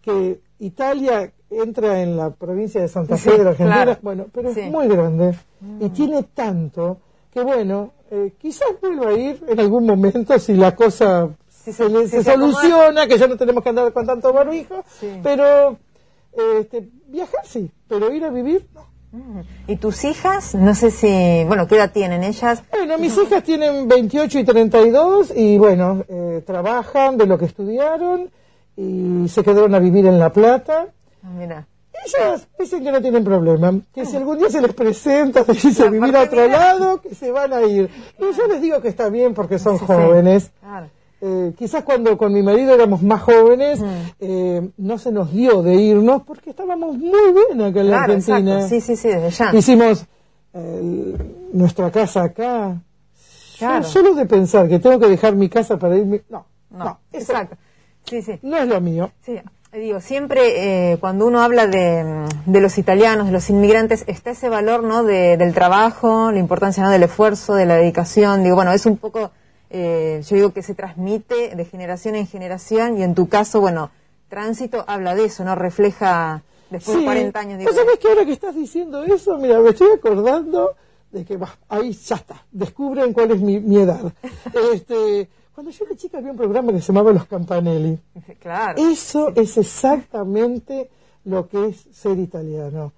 que 0.00 0.40
Italia 0.58 1.32
entra 1.50 2.02
en 2.02 2.16
la 2.16 2.30
provincia 2.30 2.80
de 2.80 2.88
Santa 2.88 3.16
Fe 3.16 3.30
Sí, 3.32 3.38
de 3.38 3.44
la 3.44 3.50
Argentina. 3.50 3.82
claro. 3.84 3.98
Bueno, 4.02 4.26
pero 4.32 4.52
Sí. 4.54 4.60
es 4.60 4.70
muy 4.70 4.86
grande 4.88 5.34
y 5.80 5.88
tiene 5.90 6.22
tanto 6.22 6.98
que 7.32 7.42
bueno, 7.42 7.90
eh, 8.10 8.32
quizás 8.38 8.68
vuelva 8.80 9.10
a 9.10 9.12
ir 9.14 9.42
en 9.48 9.60
algún 9.60 9.86
momento 9.86 10.38
si 10.38 10.54
la 10.54 10.74
cosa 10.74 11.28
Si 11.50 11.72
se, 11.72 12.08
se- 12.08 12.22
soluciona, 12.24 13.06
que 13.06 13.18
ya 13.18 13.26
no 13.26 13.36
tenemos 13.36 13.62
que 13.62 13.68
andar 13.70 13.92
con 13.92 14.06
tanto 14.06 14.32
barbijo, 14.32 14.82
Sí. 14.98 15.20
pero 15.22 15.76
este, 16.60 16.88
viajar 17.08 17.40
sí, 17.44 17.70
pero 17.88 18.12
ir 18.12 18.24
a 18.24 18.30
vivir 18.30 18.66
no. 18.74 18.86
Mm. 19.10 19.40
¿Y 19.68 19.76
tus 19.76 20.04
hijas? 20.04 20.54
No 20.54 20.74
sé 20.74 20.90
si, 20.90 21.44
bueno, 21.46 21.66
¿qué 21.66 21.76
edad 21.76 21.90
tienen 21.92 22.22
ellas? 22.24 22.62
Bueno, 22.70 22.98
mis 22.98 23.16
hijas 23.16 23.42
tienen 23.42 23.88
28 23.88 24.38
y 24.38 24.44
32 24.44 25.32
y 25.34 25.56
bueno, 25.56 26.04
eh, 26.08 26.42
trabajan 26.46 27.16
de 27.16 27.24
lo 27.26 27.38
que 27.38 27.46
estudiaron 27.46 28.30
y 28.76 29.26
se 29.28 29.42
quedaron 29.42 29.74
a 29.74 29.78
vivir 29.78 30.04
en 30.06 30.18
La 30.18 30.30
Plata. 30.32 30.88
Ah, 31.28 31.34
Mira. 31.38 31.66
Ellas 32.06 32.46
dicen 32.58 32.84
que 32.84 32.92
no 32.92 33.02
tienen 33.02 33.24
problema, 33.24 33.72
que 33.92 34.06
si 34.06 34.16
algún 34.16 34.38
día 34.38 34.48
se 34.48 34.60
les 34.62 34.72
presenta, 34.72 35.44
se 35.44 35.52
dice 35.52 35.84
La 35.84 35.90
vivir 35.90 36.16
a 36.16 36.22
otro 36.22 36.46
lado, 36.48 37.00
que 37.00 37.14
se 37.14 37.30
van 37.32 37.52
a 37.52 37.62
ir. 37.62 37.90
Y 38.18 38.36
yo 38.36 38.46
les 38.46 38.62
digo 38.62 38.80
que 38.80 38.88
está 38.88 39.08
bien 39.08 39.34
porque 39.34 39.58
son 39.58 39.74
Sí, 39.78 39.80
sí. 39.80 39.92
jóvenes. 39.92 40.50
Claro. 40.60 40.86
Eh, 41.20 41.52
quizás 41.58 41.82
cuando 41.82 42.16
con 42.16 42.32
mi 42.32 42.40
marido 42.42 42.72
éramos 42.72 43.02
más 43.02 43.20
jóvenes, 43.22 43.80
Mm. 43.80 43.86
eh, 44.20 44.70
no 44.76 44.96
se 44.98 45.10
nos 45.10 45.32
dio 45.32 45.60
de 45.62 45.74
irnos 45.74 46.22
porque 46.22 46.50
estábamos 46.50 46.96
muy 46.96 47.32
bien 47.32 47.60
acá 47.62 47.80
en 47.80 47.90
la 47.90 48.02
Argentina. 48.04 48.52
exacto. 48.62 48.68
Sí, 48.68 48.80
sí, 48.80 48.96
sí, 48.96 49.08
desde 49.08 49.30
ya. 49.30 49.54
Hicimos 49.54 50.06
eh, 50.54 51.16
nuestra 51.52 51.90
casa 51.90 52.22
acá. 52.22 52.80
Yo 53.58 53.82
solo 53.82 54.14
de 54.14 54.24
pensar 54.26 54.68
que 54.68 54.78
tengo 54.78 55.00
que 55.00 55.08
dejar 55.08 55.34
mi 55.34 55.48
casa 55.48 55.76
para 55.76 55.96
irme. 55.96 56.22
No, 56.28 56.46
no, 56.70 56.84
No, 56.84 56.98
eso 57.12 57.32
exacto. 57.32 57.56
Sí, 58.04 58.22
sí. 58.22 58.38
no 58.42 58.56
es 58.56 58.68
lo 58.68 58.80
mío. 58.80 59.10
Sí, 59.26 59.36
digo, 59.80 60.00
siempre 60.00 60.92
eh, 60.92 60.98
cuando 60.98 61.26
uno 61.26 61.40
habla 61.40 61.66
de, 61.66 62.04
mm, 62.04 62.50
de 62.50 62.60
los 62.60 62.78
italianos, 62.78 63.26
de 63.26 63.32
los 63.32 63.50
inmigrantes, 63.50 64.04
está 64.06 64.30
ese 64.30 64.48
valor, 64.48 64.82
¿no? 64.82 65.04
De, 65.04 65.36
del 65.36 65.54
trabajo, 65.54 66.30
la 66.32 66.38
importancia, 66.38 66.82
¿no? 66.82 66.90
Del 66.90 67.02
esfuerzo, 67.02 67.54
de 67.54 67.66
la 67.66 67.76
dedicación. 67.76 68.42
Digo, 68.42 68.56
bueno, 68.56 68.72
es 68.72 68.86
un 68.86 68.96
poco, 68.96 69.30
eh, 69.70 70.22
yo 70.26 70.36
digo 70.36 70.52
que 70.52 70.62
se 70.62 70.74
transmite 70.74 71.54
de 71.54 71.64
generación 71.64 72.14
en 72.14 72.26
generación 72.26 72.98
y 72.98 73.02
en 73.02 73.14
tu 73.14 73.28
caso, 73.28 73.60
bueno, 73.60 73.90
Tránsito 74.28 74.84
habla 74.86 75.14
de 75.14 75.24
eso, 75.24 75.42
¿no? 75.44 75.54
Refleja 75.54 76.42
después 76.70 76.98
de 76.98 77.04
40 77.04 77.40
años. 77.40 77.58
Digo, 77.58 77.70
¿Vos 77.70 77.80
sabés 77.80 77.98
que 77.98 78.08
ahora 78.08 78.26
que 78.26 78.32
estás 78.32 78.54
diciendo 78.54 79.02
eso? 79.04 79.38
Mira, 79.38 79.58
me 79.60 79.70
estoy 79.70 79.88
acordando 79.96 80.74
de 81.10 81.24
que 81.24 81.38
bah, 81.38 81.56
ahí 81.68 81.92
ya 81.92 82.16
está. 82.16 82.44
Descubren 82.52 83.14
cuál 83.14 83.30
es 83.30 83.40
mi, 83.40 83.58
mi 83.60 83.78
edad. 83.78 84.12
este, 84.74 85.28
cuando 85.58 85.72
yo 85.72 85.86
era 85.86 85.96
chica 85.96 86.18
había 86.18 86.30
un 86.30 86.36
programa 86.36 86.70
que 86.70 86.80
se 86.80 86.92
llamaba 86.92 87.10
Los 87.10 87.24
Campanelli. 87.24 87.98
claro. 88.38 88.80
Eso 88.80 89.32
es 89.34 89.56
exactamente 89.56 90.88
lo 91.24 91.48
que 91.48 91.70
es 91.70 91.84
ser 91.92 92.16
italiano. 92.16 92.92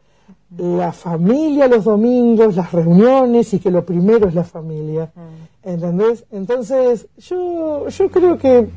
La 0.58 0.92
familia 0.92 1.68
los 1.68 1.84
domingos, 1.84 2.56
las 2.56 2.70
reuniones 2.70 3.54
y 3.54 3.60
que 3.60 3.70
lo 3.70 3.82
primero 3.82 4.28
es 4.28 4.34
la 4.34 4.44
familia. 4.44 5.10
¿Entendés? 5.62 6.26
Entonces, 6.32 7.08
yo, 7.16 7.88
yo 7.88 8.10
creo 8.10 8.36
que 8.36 8.68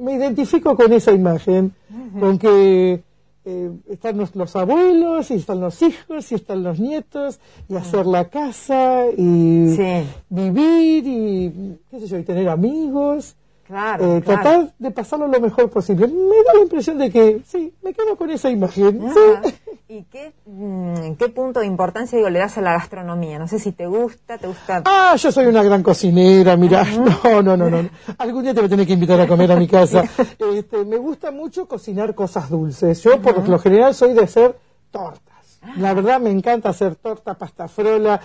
me 0.00 0.14
identifico 0.14 0.74
con 0.74 0.90
esa 0.94 1.12
imagen, 1.12 1.74
con 2.18 2.38
que 2.38 3.02
eh, 3.50 3.70
están 3.88 4.18
los, 4.18 4.36
los 4.36 4.54
abuelos, 4.56 5.30
y 5.30 5.34
están 5.34 5.60
los 5.60 5.80
hijos, 5.80 6.30
y 6.30 6.34
están 6.34 6.62
los 6.62 6.78
nietos, 6.78 7.40
y 7.68 7.76
hacer 7.76 8.04
la 8.04 8.26
casa, 8.28 9.06
y 9.16 9.74
Sí. 9.74 10.06
vivir, 10.28 11.04
y 11.06 11.78
qué 11.90 12.00
sé 12.00 12.06
yo, 12.08 12.18
y 12.18 12.24
tener 12.24 12.46
amigos. 12.50 13.36
Claro, 13.68 14.16
Eh, 14.16 14.22
claro. 14.22 14.42
tratar 14.42 14.74
de 14.78 14.90
pasarlo 14.90 15.28
lo 15.28 15.40
mejor 15.40 15.68
posible. 15.70 16.08
Me 16.08 16.42
da 16.42 16.54
la 16.54 16.60
impresión 16.62 16.96
de 16.98 17.10
que, 17.10 17.42
sí, 17.46 17.72
me 17.82 17.92
quedo 17.92 18.16
con 18.16 18.30
esa 18.30 18.48
imagen. 18.50 19.00
Sí. 19.12 19.54
¿Y 19.90 20.02
qué, 20.04 20.32
mm, 20.46 21.12
qué 21.18 21.28
punto 21.28 21.60
de 21.60 21.66
importancia 21.66 22.16
digo, 22.16 22.28
le 22.30 22.38
das 22.38 22.56
a 22.58 22.62
la 22.62 22.72
gastronomía? 22.72 23.38
No 23.38 23.46
sé 23.46 23.58
si 23.58 23.72
te 23.72 23.86
gusta, 23.86 24.36
te 24.38 24.46
gusta... 24.46 24.82
Ah, 24.86 25.14
yo 25.16 25.30
soy 25.32 25.46
una 25.46 25.62
gran 25.62 25.82
cocinera, 25.82 26.56
mira. 26.56 26.82
No, 27.24 27.42
no, 27.42 27.56
no, 27.56 27.70
no. 27.70 27.88
Algún 28.18 28.42
día 28.42 28.52
te 28.54 28.60
voy 28.60 28.66
a 28.66 28.70
tener 28.70 28.86
que 28.86 28.92
invitar 28.94 29.20
a 29.20 29.26
comer 29.28 29.52
a 29.52 29.56
mi 29.56 29.68
casa. 29.68 30.02
Este, 30.54 30.84
me 30.84 30.96
gusta 30.96 31.30
mucho 31.30 31.66
cocinar 31.68 32.14
cosas 32.14 32.48
dulces. 32.50 33.02
Yo, 33.02 33.20
por 33.20 33.46
lo 33.48 33.58
general, 33.58 33.94
soy 33.94 34.12
de 34.14 34.22
hacer 34.24 34.56
tortas. 34.90 35.37
La 35.76 35.92
verdad, 35.92 36.20
me 36.20 36.30
encanta 36.30 36.70
hacer 36.70 36.94
torta, 36.96 37.34
pasta 37.34 37.68
frola, 37.68 38.20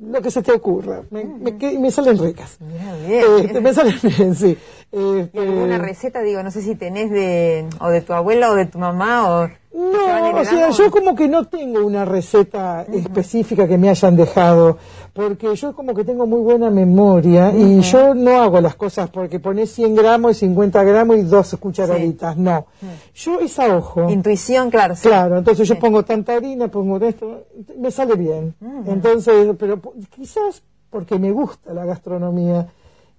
lo 0.00 0.20
que 0.22 0.30
se 0.30 0.42
te 0.42 0.52
ocurra. 0.52 1.00
Me, 1.10 1.24
me, 1.24 1.56
que- 1.58 1.78
me 1.78 1.90
salen 1.90 2.18
ricas. 2.18 2.56
Bien, 2.60 3.20
Este, 3.20 3.52
bien. 3.52 3.62
me 3.62 3.74
salen 3.74 3.98
bien, 4.02 4.34
sí. 4.34 4.56
¿Y 4.92 5.18
Este, 5.20 5.38
alguna 5.40 5.78
receta, 5.78 6.20
digo, 6.22 6.42
no 6.42 6.50
sé 6.50 6.62
si 6.62 6.74
tenés 6.76 7.10
de, 7.10 7.66
o 7.80 7.88
de 7.88 8.00
tu 8.00 8.12
abuela 8.12 8.50
o 8.50 8.54
de 8.54 8.66
tu 8.66 8.78
mamá 8.78 9.28
o... 9.28 9.50
No, 9.76 10.30
o 10.40 10.44
sea, 10.44 10.70
yo 10.70 10.88
como 10.92 11.16
que 11.16 11.26
no 11.26 11.46
tengo 11.48 11.84
una 11.84 12.04
receta 12.04 12.82
específica 12.92 13.66
que 13.66 13.76
me 13.76 13.88
hayan 13.90 14.14
dejado, 14.14 14.78
porque 15.14 15.54
yo 15.54 15.74
como 15.74 15.94
que 15.94 16.04
tengo 16.04 16.26
muy 16.26 16.40
buena 16.40 16.70
memoria 16.70 17.52
y 17.56 17.80
yo 17.82 18.14
no 18.14 18.42
hago 18.42 18.60
las 18.60 18.74
cosas 18.74 19.08
porque 19.10 19.38
pones 19.38 19.72
100 19.72 19.94
gramos 19.94 20.32
y 20.32 20.40
50 20.40 20.82
gramos 20.82 21.16
y 21.18 21.22
dos 21.22 21.56
cucharaditas, 21.60 22.36
no. 22.36 22.66
Yo 23.14 23.38
es 23.38 23.56
a 23.60 23.76
ojo. 23.76 24.10
Intuición, 24.10 24.70
claro. 24.70 24.96
sí. 24.96 25.06
Claro, 25.06 25.38
entonces 25.38 25.68
yo 25.68 25.78
pongo 25.78 26.04
tanta 26.04 26.34
harina, 26.34 26.66
pongo 26.66 26.98
esto, 26.98 27.44
me 27.78 27.92
sale 27.92 28.16
bien. 28.16 28.56
Entonces, 28.86 29.54
pero 29.56 29.80
quizás 30.14 30.62
porque 30.90 31.16
me 31.16 31.30
gusta 31.30 31.72
la 31.72 31.84
gastronomía. 31.84 32.66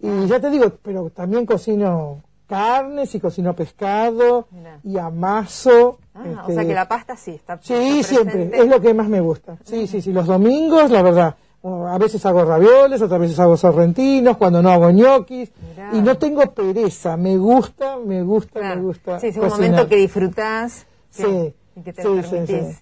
Y 0.02 0.28
ya 0.28 0.42
te 0.42 0.50
digo, 0.50 0.74
pero 0.84 1.10
también 1.12 1.46
cocino 1.46 2.22
carnes 2.46 3.16
y 3.16 3.22
cocino 3.22 3.54
pescado 3.54 4.48
Mirá. 4.52 4.80
y 4.84 4.98
amaso. 4.98 6.00
Ah, 6.14 6.24
o 6.25 6.42
este, 6.42 6.54
sea 6.56 6.66
que 6.66 6.74
la 6.74 6.88
pasta 6.88 7.16
sí 7.16 7.32
está 7.32 7.58
Sí, 7.62 8.04
siempre, 8.04 8.52
es 8.54 8.68
lo 8.68 8.82
que 8.82 8.94
más 8.94 9.08
me 9.08 9.22
gusta. 9.22 9.58
Sí, 9.64 9.88
sí, 9.88 10.02
sí, 10.02 10.12
los 10.12 10.28
domingos, 10.28 10.92
la 10.92 11.02
verdad. 11.02 11.36
A 11.67 11.98
veces 11.98 12.24
hago 12.25 12.45
ravioles, 12.45 13.01
otras 13.01 13.19
veces 13.19 13.39
hago 13.39 13.57
sorrentinos, 13.57 14.38
cuando 14.38 14.62
no 14.62 14.69
hago 14.69 14.91
ñoquis. 14.91 15.51
Mirá. 15.69 15.89
Y 15.93 16.01
no 16.01 16.15
tengo 16.17 16.41
pereza, 16.53 17.17
me 17.17 17.38
gusta, 17.38 17.98
me 17.98 18.22
gusta, 18.22 18.60
Claro. 18.60 18.75
me 18.81 18.81
gusta. 18.88 19.19
Sí, 19.19 19.27
es 19.27 19.36
un 19.38 19.43
cocinar. 19.43 19.69
momento 19.72 19.89
que 19.89 19.95
disfrutás 19.95 20.86
Sí, 21.10 21.53
y 21.75 21.81
que 21.81 21.91
te 21.93 22.01
sí, 22.03 22.07
lo 22.07 22.22
permitís. 22.22 22.77
sí. 22.77 22.81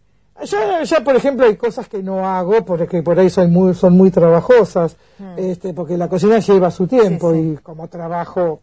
Ya, 0.51 0.83
ya, 0.83 1.01
por 1.03 1.15
ejemplo, 1.15 1.45
hay 1.45 1.55
cosas 1.55 1.87
que 1.87 2.01
no 2.03 2.27
hago 2.27 2.65
porque 2.65 3.01
por 3.03 3.17
ahí 3.19 3.29
son 3.29 3.51
muy, 3.53 3.73
son 3.75 3.95
muy 3.95 4.11
trabajosas, 4.11 4.97
este, 5.37 5.73
porque 5.73 5.95
la 5.95 6.09
cocina 6.09 6.39
lleva 6.39 6.69
su 6.71 6.85
tiempo 6.87 7.33
y 7.35 7.55
como 7.63 7.87
trabajo 7.87 8.59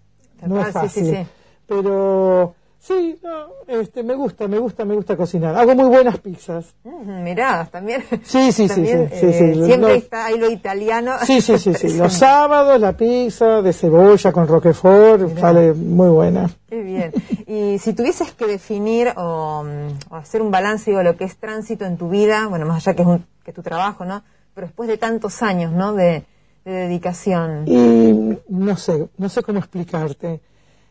no 0.47 0.61
es 0.61 0.67
Total, 0.67 0.91
sí, 0.91 1.01
sí, 1.01 1.01
fácil. 1.07 1.17
sí. 1.25 1.31
Pero 1.67 2.55
sí, 2.81 3.19
no, 3.23 3.47
este, 3.69 4.03
me 4.03 4.15
gusta, 4.15 4.49
me 4.49 4.59
gusta, 4.59 4.85
me 4.85 4.95
gusta 4.95 5.17
cocinar. 5.17 5.55
Hago 5.57 5.75
muy 5.75 5.89
buenas 5.89 6.19
pizzas. 6.19 6.75
Mm, 6.83 7.23
mirá, 7.23 7.69
también. 7.71 8.03
Sí, 8.25 8.51
sí, 8.53 8.67
sí, 8.67 8.69
también, 8.69 9.11
sí, 9.13 9.19
sí, 9.21 9.27
eh, 9.27 9.55
sí, 9.55 9.65
siempre 9.65 9.95
está 9.97 10.27
ahí 10.27 10.39
lo 10.39 10.51
italiano. 10.51 11.13
Sí, 11.25 11.41
sí, 11.41 11.59
sí, 11.59 11.75
sí. 11.75 11.95
Los 11.99 12.15
sábados 12.15 12.81
la 12.81 12.97
pizza 12.97 13.63
de 13.63 13.73
cebolla 13.73 14.33
con 14.33 14.49
roquefort 14.49 15.39
sale 15.39 15.73
muy 15.75 16.09
buena. 16.09 16.51
Qué 16.69 16.83
bien. 16.83 17.13
Y 17.47 17.79
si 17.79 17.93
tuvieses 17.93 18.33
que 18.33 18.47
definir 18.47 19.13
o, 19.17 19.63
mm, 19.63 20.13
o 20.13 20.17
hacer 20.17 20.43
un 20.43 20.51
balance 20.51 20.91
de 20.91 21.05
lo 21.05 21.17
que 21.17 21.25
es 21.25 21.37
tránsito 21.37 21.85
en 21.85 21.97
tu 21.97 22.09
vida, 22.09 22.49
bueno, 22.49 22.67
más 22.67 22.87
allá 22.87 22.97
que 22.97 23.03
es 23.03 23.09
un, 23.09 23.27
que 23.45 23.53
tu 23.53 23.63
trabajo, 23.63 24.05
¿no? 24.05 24.23
Pero 24.55 24.67
después 24.67 24.89
de 24.89 24.99
tantos 24.99 25.43
años, 25.43 25.73
¿no? 25.73 25.95
De, 25.95 26.25
de 26.65 26.73
dedicación. 26.73 27.65
Y 27.67 28.39
no 28.49 28.77
sé, 28.77 29.09
no 29.17 29.29
sé 29.29 29.43
cómo 29.43 29.59
explicarte. 29.59 30.41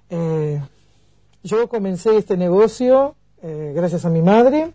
Eh, 0.10 0.62
yo 1.44 1.68
comencé 1.70 2.18
este 2.18 2.38
negocio 2.38 3.16
eh, 3.42 3.72
gracias 3.76 4.06
a 4.06 4.10
mi 4.10 4.22
madre. 4.22 4.74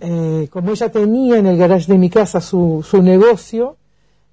Eh, 0.00 0.48
como 0.50 0.70
ella 0.70 0.90
tenía 0.90 1.36
en 1.38 1.46
el 1.46 1.56
garage 1.58 1.90
de 1.92 1.98
mi 1.98 2.08
casa 2.08 2.40
su, 2.40 2.84
su 2.88 3.02
negocio, 3.02 3.76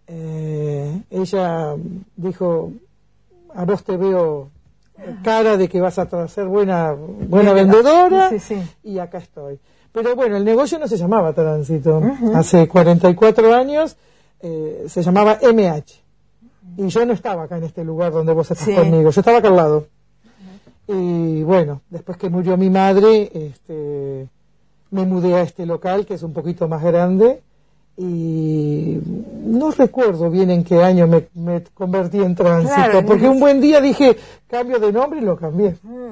eh, 0.08 1.02
ella 1.10 1.76
dijo, 2.16 2.72
a 3.54 3.66
vos 3.66 3.84
te 3.84 3.98
veo 3.98 4.50
cara 5.24 5.58
de 5.58 5.68
que 5.68 5.82
vas 5.82 6.00
a 6.00 6.28
ser 6.28 6.46
buena, 6.46 6.94
buena 6.94 7.54
vendedora 7.54 8.30
Sí, 8.30 8.40
sí. 8.40 8.62
y 8.84 9.00
acá 9.00 9.18
estoy. 9.20 9.60
Pero 9.92 10.16
bueno, 10.16 10.38
el 10.38 10.46
negocio 10.46 10.80
no 10.80 10.88
se 10.88 10.98
llamaba 10.98 11.34
Tránsito. 11.34 12.02
Hace 12.34 12.68
44 12.68 13.54
años 13.54 13.98
eh, 14.42 14.86
se 14.88 15.02
llamaba 15.04 15.40
MH. 15.42 16.04
Y 16.78 16.88
yo 16.88 17.06
no 17.06 17.14
estaba 17.14 17.44
acá 17.44 17.58
en 17.58 17.64
este 17.64 17.84
lugar 17.84 18.12
donde 18.12 18.34
vos 18.34 18.50
estás 18.52 18.66
Sí. 18.66 18.76
conmigo, 18.76 19.10
yo 19.12 19.20
estaba 19.22 19.40
acá 19.40 19.48
al 19.50 19.56
lado. 19.56 19.88
Y 20.88 21.44
bueno, 21.44 21.82
después 21.90 22.18
que 22.18 22.30
murió 22.30 22.56
mi 22.58 22.70
madre, 22.70 23.30
este, 23.34 24.28
me 24.92 25.06
mudé 25.06 25.36
a 25.36 25.42
este 25.42 25.66
local 25.66 26.06
que 26.06 26.14
es 26.14 26.24
un 26.24 26.32
poquito 26.34 26.68
más 26.68 26.82
grande 26.84 27.42
y 27.98 29.00
no 29.44 29.72
recuerdo 29.72 30.30
bien 30.30 30.52
en 30.52 30.64
qué 30.64 30.82
año 30.84 31.08
me, 31.08 31.28
me 31.34 31.64
convertí 31.74 32.20
en 32.20 32.36
tránsito, 32.36 32.74
Claro, 32.76 33.06
porque 33.06 33.24
no- 33.24 33.32
un 33.32 33.40
buen 33.40 33.60
día 33.60 33.82
dije 33.82 34.16
cambio 34.48 34.80
de 34.80 34.92
nombre 34.94 35.20
y 35.20 35.24
lo 35.24 35.36
cambié. 35.36 35.76
Mm, 35.84 36.12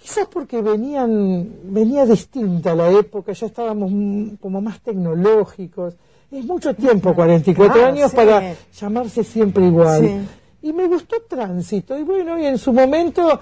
Quizás 0.00 0.28
porque 0.28 0.62
venían, 0.62 1.48
venía 1.64 2.06
distinta 2.06 2.72
la 2.74 2.88
época, 2.90 3.32
ya 3.32 3.46
estábamos 3.46 3.90
como 4.40 4.60
más 4.60 4.80
tecnológicos. 4.80 5.94
Es 6.30 6.44
mucho 6.44 6.72
tiempo, 6.74 7.14
44 7.14 7.74
Claro, 7.74 7.88
años, 7.88 8.10
sí. 8.10 8.16
para 8.16 8.54
llamarse 8.78 9.24
siempre 9.24 9.66
igual. 9.66 10.00
Sí. 10.06 10.68
Y 10.68 10.72
me 10.72 10.86
gustó 10.86 11.16
Tránsito. 11.28 11.98
Y 11.98 12.04
bueno, 12.04 12.38
y 12.38 12.46
en 12.46 12.58
su 12.58 12.72
momento 12.72 13.40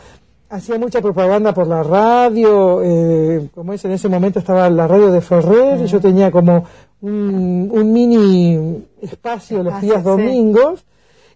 hacía 0.49 0.79
mucha 0.79 1.00
propaganda 1.00 1.53
por 1.53 1.67
la 1.67 1.83
radio. 1.83 2.83
eh, 2.83 3.49
como 3.55 3.73
es, 3.73 3.85
en 3.85 3.93
ese 3.93 4.09
momento 4.09 4.38
estaba 4.38 4.69
la 4.71 4.87
radio 4.87 5.11
de 5.11 5.21
Ferrer, 5.21 5.81
y 5.83 5.87
yo 5.87 6.00
tenía 6.00 6.31
como 6.31 6.65
un, 7.00 7.71
un 7.73 7.93
mini 7.93 8.85
espacio 9.00 9.62
los 9.62 9.81
días 9.81 9.99
sí. 9.99 10.05
domingos. 10.05 10.85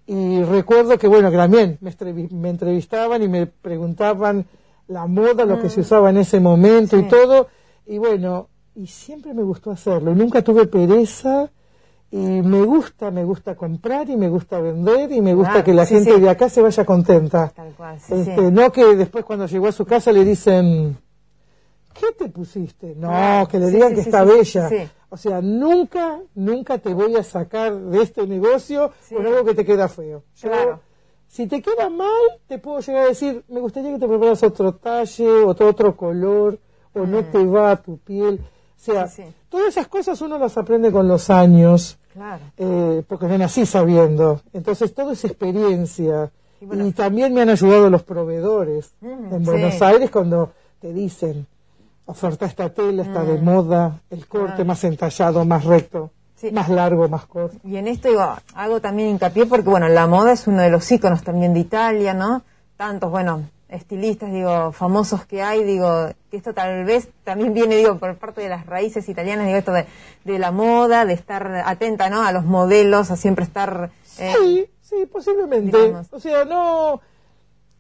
Y 0.07 0.43
recuerdo 0.43 0.99
que, 0.99 1.07
bueno, 1.07 1.31
que 1.31 1.37
también 1.37 1.79
me, 1.81 1.95
me 2.31 2.49
entrevistaban 2.51 3.23
y 3.23 3.29
me 3.29 3.47
preguntaban 3.47 4.45
la 4.89 5.07
moda, 5.07 5.45
lo 5.45 5.61
que 5.61 5.71
se 5.71 5.83
usaba 5.83 6.11
en 6.11 6.17
ese 6.17 6.41
momento 6.41 6.97
y 6.97 7.05
todo. 7.05 7.47
Y 7.87 7.99
bueno, 7.99 8.49
y 8.75 8.89
siempre 8.89 9.35
me 9.35 9.43
gustó 9.43 9.71
hacerlo. 9.71 10.15
Nunca 10.15 10.43
tuve 10.43 10.67
pereza. 10.67 11.51
Y 12.13 12.17
me 12.17 12.63
gusta, 12.65 13.11
me 13.13 13.25
gusta 13.25 13.55
comprar 13.55 14.09
y 14.11 14.17
me 14.17 14.29
gusta 14.29 14.61
vender 14.61 15.13
y 15.13 15.21
me 15.21 15.33
gusta 15.33 15.63
que 15.63 15.73
la 15.73 15.87
sí, 15.87 15.95
gente 15.95 16.15
sí. 16.15 16.21
de 16.21 16.29
acá 16.29 16.49
se 16.49 16.61
vaya 16.61 16.85
contenta. 16.85 17.53
Tal 17.55 17.73
cual, 17.75 18.01
sí, 18.01 18.15
Este. 18.15 18.51
No 18.51 18.73
que 18.73 18.97
después 18.97 19.25
cuando 19.25 19.47
llegó 19.47 19.69
a 19.69 19.73
su 19.73 19.85
casa 19.85 20.11
le 20.11 20.25
dicen, 20.25 20.99
¿qué 21.95 22.07
te 22.19 22.29
pusiste? 22.29 22.95
No, 22.97 23.47
que 23.49 23.61
le 23.61 23.71
digan 23.71 23.95
que 23.95 24.01
está 24.01 24.25
bella. 24.25 24.69
O 25.09 25.17
sea, 25.17 25.41
nunca, 25.41 26.19
nunca 26.35 26.79
te 26.79 26.93
voy 26.95 27.15
a 27.17 27.23
sacar 27.23 27.75
de 27.75 28.03
este 28.03 28.27
negocio 28.27 28.93
con 29.09 29.27
algo 29.27 29.45
que 29.45 29.55
te 29.55 29.65
queda 29.65 29.89
feo. 29.89 30.25
Yo, 30.37 30.49
Claro. 30.49 30.81
Si 31.29 31.47
te 31.47 31.63
queda 31.63 31.89
mal, 31.89 32.09
te 32.49 32.59
puedo 32.59 32.81
llegar 32.81 33.05
a 33.05 33.09
decir, 33.11 33.45
me 33.49 33.61
gustaría 33.61 33.93
que 33.93 34.01
te 34.01 34.09
preparas 34.09 34.43
otro 34.43 34.75
talle, 34.75 35.29
otro, 35.45 35.69
otro 35.69 35.97
color, 35.97 36.59
o 36.93 37.07
no 37.07 37.23
te 37.25 37.45
va 37.47 37.71
a 37.71 37.77
tu 37.77 37.99
piel. 37.99 38.41
O 38.41 38.83
sea, 38.83 39.07
Mm. 39.07 39.33
Todas 39.49 39.69
esas 39.69 39.87
cosas 39.87 40.21
uno 40.23 40.39
las 40.39 40.57
aprende 40.59 40.91
con 40.91 41.07
los 41.07 41.31
años 41.31 41.99
Claro. 42.13 42.43
eh, 42.57 43.03
porque 43.07 43.27
no 43.27 43.39
nací 43.39 43.65
sabiendo. 43.67 44.41
Entonces 44.53 44.95
todo 44.95 45.13
es 45.13 45.25
experiencia. 45.25 46.31
Y 46.61 46.93
también 46.93 47.33
me 47.33 47.41
han 47.43 47.49
ayudado 47.49 47.89
los 47.89 48.03
proveedores 48.03 48.93
Mm, 49.01 49.35
en 49.35 49.45
Buenos 49.45 49.75
sí. 49.75 49.85
Aires 49.85 50.11
cuando 50.11 50.53
te 50.81 50.93
dicen, 50.93 51.47
oferta 52.07 52.45
esta 52.47 52.69
tela, 52.71 53.03
está 53.03 53.23
de 53.25 53.39
moda, 53.41 54.01
el 54.11 54.27
corte 54.27 54.63
Ah. 54.63 54.65
más 54.65 54.83
entallado, 54.85 55.45
más 55.45 55.65
recto, 55.65 56.11
Sí. 56.35 56.51
más 56.51 56.69
largo, 56.69 57.09
más 57.09 57.25
corto. 57.27 57.57
Y 57.65 57.77
en 57.77 57.87
esto 57.89 58.09
digo, 58.09 58.25
hago 58.55 58.81
también 58.81 59.09
hincapié 59.11 59.47
porque, 59.47 59.69
bueno, 59.71 59.89
la 59.89 60.07
moda 60.07 60.33
es 60.33 60.47
uno 60.47 60.61
de 60.63 60.71
los 60.71 60.91
íconos 60.91 61.23
también 61.23 61.55
de 61.55 61.61
Italia, 61.61 62.13
¿no? 62.13 62.43
Tantos, 62.77 63.11
bueno, 63.11 63.43
estilistas, 63.71 64.33
digo, 64.33 64.73
famosos 64.73 65.25
que 65.27 65.43
hay, 65.43 65.63
digo, 65.65 66.09
que 66.31 66.37
esto 66.37 66.53
tal 66.55 66.85
vez 66.85 67.09
también 67.25 67.55
viene, 67.55 67.77
digo, 67.77 67.99
por 67.99 68.17
parte 68.17 68.41
de 68.41 68.49
las 68.49 68.67
raíces 68.67 69.09
italianas, 69.09 69.47
digo, 69.47 69.59
esto 69.59 69.73
de, 69.73 69.87
de 70.25 70.39
la 70.39 70.51
moda, 70.51 71.05
de 71.05 71.13
estar 71.15 71.63
atenta, 71.65 72.11
¿no? 72.11 72.23
A 72.23 72.33
los 72.33 72.45
modelos, 72.45 73.11
a 73.11 73.17
siempre 73.17 73.45
estar... 73.45 73.91
eh, 74.19 74.35
Sí, 74.39 74.67
sí, 74.81 75.07
posiblemente. 75.11 75.77
digamos. 75.81 76.09
O 76.13 76.21
sea, 76.21 76.45
no, 76.45 77.01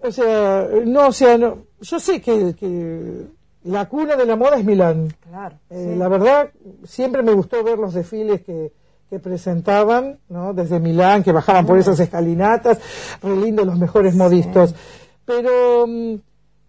o 0.00 0.10
sea, 0.10 0.68
no, 0.86 1.08
o 1.08 1.12
sea, 1.12 1.36
no. 1.38 1.58
Yo 1.80 1.98
sé 1.98 2.20
que, 2.20 2.54
que 2.54 3.26
la 3.64 3.88
cuna 3.88 4.16
de 4.16 4.26
la 4.26 4.36
moda 4.36 4.56
es 4.56 4.64
Milán. 4.64 5.14
Claro. 5.28 5.56
Eh, 5.70 5.90
sí. 5.92 5.98
La 5.98 6.08
verdad, 6.08 6.50
siempre 6.84 7.22
me 7.22 7.32
gustó 7.32 7.62
ver 7.64 7.78
los 7.78 7.94
desfiles 7.94 8.42
que, 8.42 8.72
que 9.10 9.18
presentaban, 9.18 10.18
¿no? 10.28 10.52
Desde 10.54 10.78
Milán, 10.78 11.22
que 11.24 11.32
bajaban 11.32 11.66
por 11.66 11.78
esas 11.78 11.98
escalinatas, 11.98 12.78
re 13.22 13.34
lindos 13.36 13.66
los 13.66 13.78
mejores 13.78 14.14
modistas. 14.14 14.74
Pero, 15.30 15.86
mm, 15.86 16.14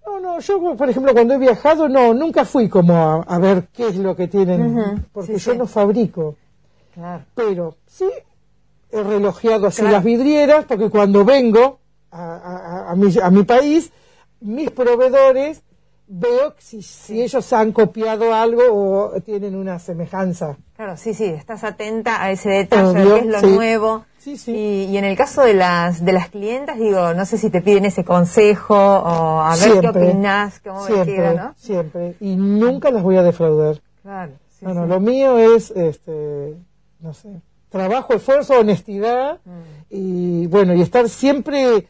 no, 0.05 0.19
no, 0.19 0.39
yo, 0.39 0.75
por 0.77 0.87
ejemplo, 0.87 1.13
cuando 1.13 1.33
he 1.33 1.37
viajado, 1.39 1.89
no, 1.89 2.13
nunca 2.13 2.45
fui 2.45 2.69
como 2.69 2.93
a, 2.95 3.23
a 3.23 3.39
ver 3.39 3.69
qué 3.73 3.87
es 3.87 3.95
lo 3.95 4.15
que 4.15 4.27
tienen, 4.27 5.07
porque 5.11 5.39
sí, 5.39 5.45
yo 5.45 5.51
sí. 5.53 5.57
no 5.57 5.65
fabrico. 5.65 6.35
Claro. 6.93 7.23
Pero 7.33 7.75
sí 7.87 8.05
he 8.91 9.01
relojeado 9.01 9.65
así 9.67 9.81
Claro. 9.81 9.95
las 9.95 10.03
vidrieras, 10.03 10.65
porque 10.65 10.89
cuando 10.91 11.25
vengo 11.25 11.79
a, 12.11 12.35
a- 12.35 12.91
a 12.91 12.95
mi, 12.95 13.07
a 13.19 13.29
mi 13.31 13.43
país, 13.43 13.91
mis 14.41 14.69
proveedores 14.69 15.63
veo 16.07 16.53
si, 16.59 16.83
si 16.83 17.21
ellos 17.21 17.51
han 17.53 17.71
copiado 17.71 18.33
algo 18.35 18.63
o 19.15 19.21
tienen 19.21 19.55
una 19.55 19.79
semejanza. 19.79 20.57
Claro, 20.75 20.97
sí, 20.97 21.13
sí, 21.15 21.25
estás 21.25 21.63
atenta 21.63 22.21
a 22.21 22.31
ese 22.31 22.49
detalle, 22.49 22.89
Obvio, 23.01 23.15
qué 23.15 23.19
es 23.21 23.25
lo 23.27 23.39
sí. 23.39 23.45
nuevo. 23.47 24.05
Sí, 24.23 24.37
sí. 24.37 24.51
Y, 24.51 24.83
y 24.93 24.97
en 24.97 25.05
el 25.05 25.17
caso 25.17 25.41
de 25.41 25.53
las 25.55 26.05
de 26.05 26.11
las 26.13 26.29
clientas, 26.29 26.77
digo, 26.77 27.13
no 27.15 27.25
sé 27.25 27.37
si 27.39 27.49
te 27.49 27.61
piden 27.61 27.85
ese 27.85 28.03
consejo 28.05 28.75
o 28.75 29.41
a 29.41 29.55
ver 29.55 29.79
qué 29.81 29.87
opinás, 29.89 30.59
cómo 30.59 30.85
siempre, 30.85 31.05
vestida, 31.21 31.33
¿no? 31.43 31.53
siempre. 31.57 32.15
Y 32.19 32.35
nunca 32.35 32.91
las 32.91 33.01
voy 33.01 33.17
a 33.17 33.23
defraudar. 33.23 33.81
Claro. 34.03 34.33
sí, 34.59 34.65
no, 34.65 34.73
no, 34.75 34.85
lo 34.85 34.99
mío 34.99 35.37
es, 35.39 35.71
este, 35.71 36.55
no 36.99 37.13
sé, 37.13 37.29
trabajo, 37.69 38.13
esfuerzo, 38.13 38.59
honestidad 38.59 39.39
Mm. 39.43 39.51
y 39.89 40.47
bueno, 40.47 40.73
y 40.75 40.81
estar 40.81 41.07
siempre, 41.09 41.87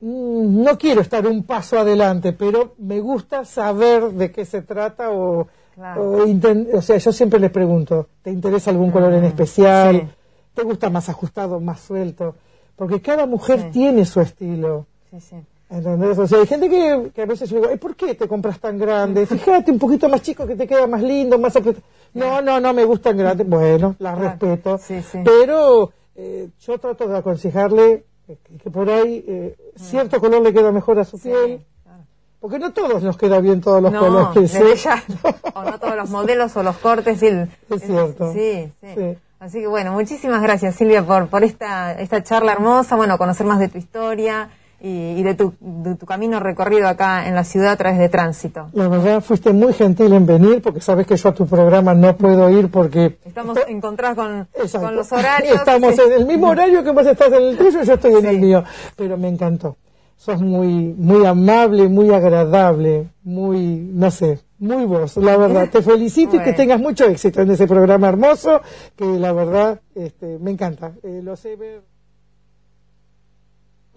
mm, 0.00 0.62
no 0.64 0.78
quiero 0.78 1.00
estar 1.00 1.26
un 1.26 1.44
paso 1.44 1.78
adelante, 1.78 2.32
pero 2.32 2.74
me 2.78 3.00
gusta 3.00 3.44
saber 3.44 4.10
de 4.12 4.32
qué 4.32 4.44
se 4.44 4.62
trata 4.62 5.10
o, 5.10 5.46
Claro. 5.74 6.02
o, 6.24 6.76
o 6.78 6.82
sea, 6.82 6.96
yo 6.96 7.12
siempre 7.12 7.38
les 7.40 7.50
pregunto, 7.50 8.08
¿te 8.22 8.30
interesa 8.30 8.70
algún 8.70 8.90
color 8.90 9.12
en 9.14 9.24
especial? 9.24 10.10
Mm. 10.52 10.56
¿Te 10.56 10.62
gusta 10.62 10.90
más 10.90 11.08
ajustado, 11.08 11.60
más 11.60 11.80
suelto? 11.80 12.34
Porque 12.76 13.00
cada 13.00 13.26
mujer 13.26 13.60
Sí. 13.60 13.68
tiene 13.72 14.04
su 14.04 14.20
estilo. 14.20 14.86
Sí, 15.10 15.20
sí. 15.20 15.36
¿Entendés? 15.68 16.18
O 16.18 16.26
sea, 16.26 16.38
hay 16.40 16.46
gente 16.46 16.68
que, 16.68 17.12
que 17.14 17.22
a 17.22 17.26
veces 17.26 17.48
yo 17.48 17.56
digo, 17.58 17.68
"Ay, 17.70 17.78
¿por 17.78 17.94
qué 17.94 18.14
te 18.14 18.26
compras 18.26 18.58
tan 18.58 18.76
grande? 18.76 19.24
Fíjate 19.26 19.70
un 19.70 19.78
poquito 19.78 20.08
más 20.08 20.20
chico 20.22 20.44
que 20.46 20.56
te 20.56 20.66
queda 20.66 20.86
más 20.88 21.00
lindo, 21.02 21.38
más 21.38 21.54
apretado. 21.54 21.84
No, 22.14 22.42
no, 22.42 22.58
no 22.58 22.72
me 22.74 22.84
gustan 22.84 23.16
grandes. 23.16 23.48
Bueno, 23.48 23.94
las 24.00 24.16
Claro. 24.16 24.30
respeto. 24.30 24.78
Sí, 24.78 25.00
sí. 25.02 25.18
Pero 25.24 25.92
eh, 26.16 26.48
yo 26.60 26.78
trato 26.78 27.06
de 27.06 27.16
aconsejarle 27.18 28.04
que, 28.26 28.36
que 28.60 28.70
por 28.70 28.90
ahí 28.90 29.24
eh, 29.28 29.56
cierto 29.76 30.18
color 30.20 30.42
le 30.42 30.52
queda 30.52 30.72
mejor 30.72 30.98
a 30.98 31.04
su 31.04 31.20
piel. 31.20 31.64
claro. 31.84 32.02
Porque 32.40 32.58
no 32.58 32.72
todos 32.72 33.02
nos 33.04 33.16
queda 33.16 33.38
bien 33.40 33.60
todos 33.60 33.80
los 33.80 33.92
no, 33.92 34.00
colores. 34.00 34.52
ya, 34.82 35.02
o 35.54 35.62
no 35.62 35.78
todos 35.78 35.96
los 35.96 36.10
modelos 36.10 36.56
o 36.56 36.62
los 36.64 36.76
cortes. 36.78 37.22
el- 37.22 37.48
Es 37.70 37.82
cierto. 37.82 38.32
Sí, 38.32 38.72
Sí. 38.82 39.16
Así 39.40 39.60
que 39.60 39.66
bueno, 39.66 39.92
muchísimas 39.92 40.42
gracias 40.42 40.74
Silvia 40.74 41.02
por, 41.02 41.28
por 41.28 41.44
esta, 41.44 41.92
esta 41.92 42.22
charla 42.22 42.52
hermosa, 42.52 42.94
bueno, 42.94 43.16
conocer 43.16 43.46
más 43.46 43.58
de 43.58 43.68
tu 43.68 43.78
historia 43.78 44.50
y, 44.82 45.14
y 45.16 45.22
de, 45.22 45.34
tu, 45.34 45.54
de 45.60 45.94
tu 45.94 46.04
camino 46.04 46.40
recorrido 46.40 46.86
acá 46.86 47.26
en 47.26 47.34
la 47.34 47.44
ciudad 47.44 47.72
a 47.72 47.76
través 47.76 47.98
de 47.98 48.10
tránsito. 48.10 48.68
La 48.74 48.86
verdad, 48.88 49.22
fuiste 49.22 49.54
muy 49.54 49.72
gentil 49.72 50.12
en 50.12 50.26
venir 50.26 50.60
porque 50.60 50.82
sabes 50.82 51.06
que 51.06 51.16
yo 51.16 51.30
a 51.30 51.34
tu 51.34 51.46
programa 51.46 51.94
no 51.94 52.14
puedo 52.18 52.50
ir 52.50 52.70
porque... 52.70 53.18
Estamos 53.24 53.58
encontrados 53.66 54.16
con, 54.16 54.94
los 54.94 55.10
horarios. 55.10 55.54
Estamos 55.54 55.94
sí. 55.94 56.02
en 56.02 56.12
el 56.12 56.26
mismo 56.26 56.48
horario 56.48 56.84
que 56.84 56.90
vos 56.90 57.06
estás 57.06 57.32
en 57.32 57.42
el 57.42 57.56
tuyo, 57.56 57.82
yo 57.82 57.94
estoy 57.94 58.12
en 58.16 58.26
el 58.26 58.38
mío. 58.38 58.62
Pero 58.94 59.16
me 59.16 59.28
encantó. 59.28 59.78
Sos 60.18 60.42
muy, 60.42 60.94
muy 60.98 61.24
amable, 61.24 61.88
muy 61.88 62.12
agradable, 62.12 63.08
muy, 63.22 63.88
no 63.90 64.10
sé, 64.10 64.40
muy 64.60 64.84
vos, 64.84 65.16
la 65.16 65.36
verdad. 65.36 65.68
Te 65.72 65.82
felicito 65.82 66.36
y 66.36 66.38
que 66.38 66.44
Bueno. 66.44 66.56
tengas 66.56 66.80
mucho 66.80 67.04
éxito 67.06 67.40
en 67.42 67.50
ese 67.50 67.66
programa 67.66 68.08
hermoso, 68.08 68.62
que 68.96 69.04
la 69.04 69.32
verdad, 69.32 69.80
este, 69.94 70.38
me 70.38 70.52
encanta. 70.52 70.92
Eh, 71.02 71.20
lo 71.22 71.36
sé 71.36 71.56
ver. 71.56 71.82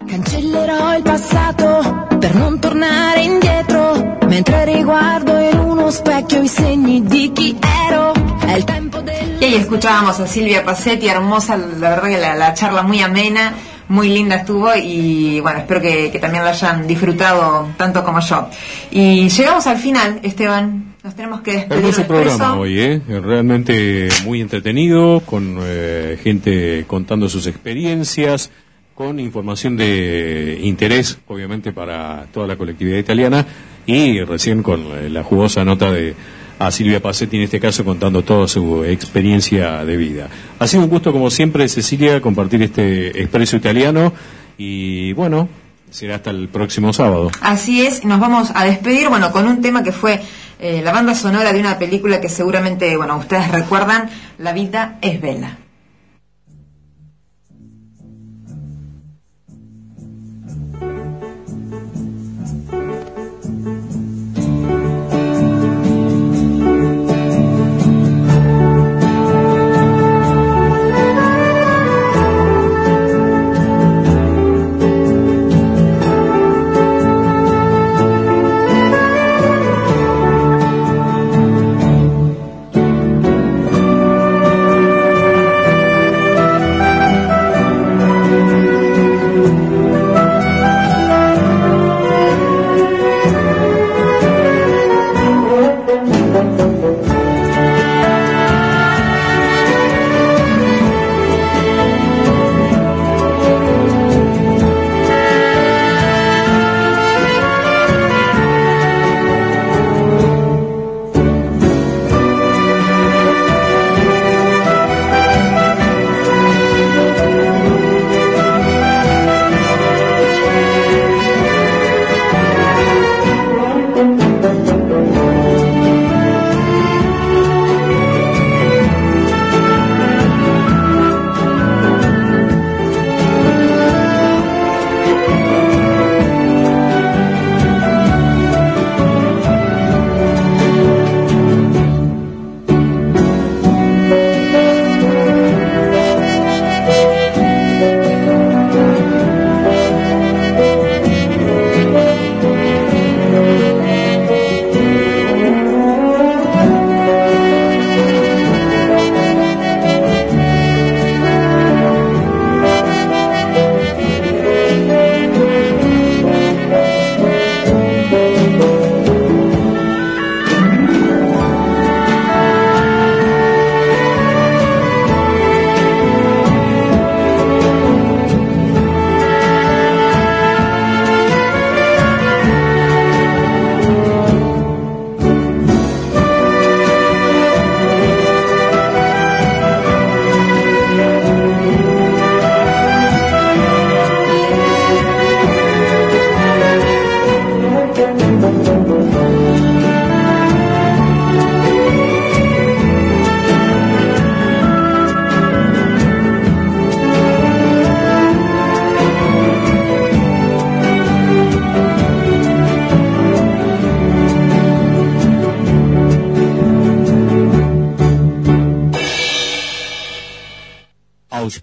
Cancellerò 0.06 0.98
il 0.98 1.04
passato 1.04 2.08
per 2.20 2.36
non 2.36 2.60
tornare 2.60 3.22
indietro, 3.24 4.18
mentre 4.28 4.66
riguardo 4.66 5.38
in 5.38 5.58
uno 5.60 5.90
specchio 5.92 6.42
i 6.42 6.48
segni 6.48 7.04
di 7.04 7.32
chi 7.32 7.58
ero. 7.90 8.12
È 8.46 8.54
il 8.56 8.64
tempo 8.66 9.00
del... 9.00 9.38
Y 9.42 9.46
ahí 9.46 9.56
escuchábamos 9.56 10.20
a 10.20 10.28
Silvia 10.28 10.64
Passetti, 10.64 11.08
hermosa, 11.08 11.56
la 11.56 11.90
verdad 11.90 12.10
que 12.10 12.18
la, 12.18 12.36
la 12.36 12.54
charla 12.54 12.82
muy 12.84 13.02
amena, 13.02 13.54
muy 13.90 14.10
linda 14.10 14.38
estuvo 14.38 14.70
y 14.76 15.40
bueno, 15.40 15.60
espero 15.60 15.82
que, 15.82 16.12
que 16.12 16.20
también 16.20 16.44
la 16.44 16.52
hayan 16.52 16.88
disfrutado 16.88 17.70
tanto 17.78 18.04
como 18.04 18.20
yo. 18.20 18.50
Y 18.92 19.30
llegamos 19.30 19.68
al 19.68 19.78
final, 19.78 20.20
Esteban, 20.24 20.96
nos 21.04 21.16
tenemos 21.16 21.42
que 21.42 21.54
despedir. 21.54 21.80
Hermoso 21.80 22.08
programa 22.08 22.56
hoy, 22.56 22.80
¿eh? 22.80 23.02
Realmente 23.08 24.08
muy 24.24 24.40
entretenido, 24.40 25.20
con 25.26 25.58
eh, 25.62 26.18
gente 26.24 26.86
contando 26.88 27.28
sus 27.28 27.46
experiencias, 27.46 28.52
con 28.96 29.20
información 29.20 29.76
de 29.76 30.60
interés, 30.62 31.20
obviamente, 31.28 31.74
para 31.74 32.28
toda 32.32 32.48
la 32.48 32.56
colectividad 32.56 32.98
italiana, 32.98 33.46
y 33.86 34.22
recién 34.22 34.64
con 34.64 34.82
eh, 34.82 35.10
la 35.10 35.24
jugosa 35.24 35.66
nota 35.66 35.92
de 35.92 36.16
a 36.60 36.72
Silvia 36.72 37.02
Passetti, 37.02 37.38
en 37.38 37.44
este 37.44 37.60
caso, 37.60 37.84
contando 37.84 38.24
toda 38.24 38.48
su 38.48 38.84
experiencia 38.84 39.84
de 39.86 39.98
vida. 39.98 40.28
Ha 40.60 40.68
sido 40.68 40.84
un 40.84 40.90
gusto, 40.90 41.12
como 41.12 41.30
siempre, 41.30 41.68
Cecilia, 41.68 42.22
compartir 42.22 42.62
este 42.62 43.22
expreso 43.22 43.58
italiano, 43.58 44.14
y 44.58 45.14
bueno, 45.14 45.50
será 45.90 46.16
hasta 46.16 46.30
el 46.30 46.48
próximo 46.50 46.94
sábado. 46.94 47.32
Así 47.42 47.86
es, 47.86 48.06
nos 48.06 48.20
vamos 48.20 48.52
a 48.54 48.66
despedir, 48.66 49.10
bueno, 49.10 49.32
con 49.32 49.48
un 49.48 49.62
tema 49.62 49.84
que 49.84 49.92
fue 49.92 50.22
eh, 50.60 50.82
la 50.84 50.92
banda 50.92 51.16
sonora 51.16 51.54
de 51.54 51.60
una 51.60 51.78
película 51.78 52.22
que 52.22 52.30
seguramente, 52.30 52.96
bueno, 52.98 53.18
ustedes 53.18 53.52
recuerdan, 53.52 54.10
La 54.38 54.54
vida 54.54 54.98
es 55.02 55.22
bella. 55.22 55.58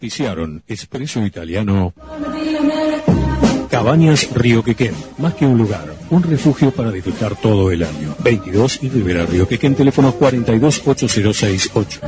Auspiciaron 0.00 0.62
Espresso 0.66 1.22
Italiano. 1.26 1.92
Cabañas 3.68 4.30
Río 4.32 4.64
Quequén, 4.64 4.94
más 5.18 5.34
que 5.34 5.44
un 5.44 5.58
lugar, 5.58 5.94
un 6.08 6.22
refugio 6.22 6.70
para 6.70 6.90
disfrutar 6.90 7.36
todo 7.36 7.70
el 7.70 7.82
año. 7.82 8.16
22 8.20 8.78
y 8.82 8.88
Rivera 8.88 9.26
Río 9.26 9.46
Quequén, 9.46 9.74
teléfono 9.74 10.12
428068. 10.12 12.00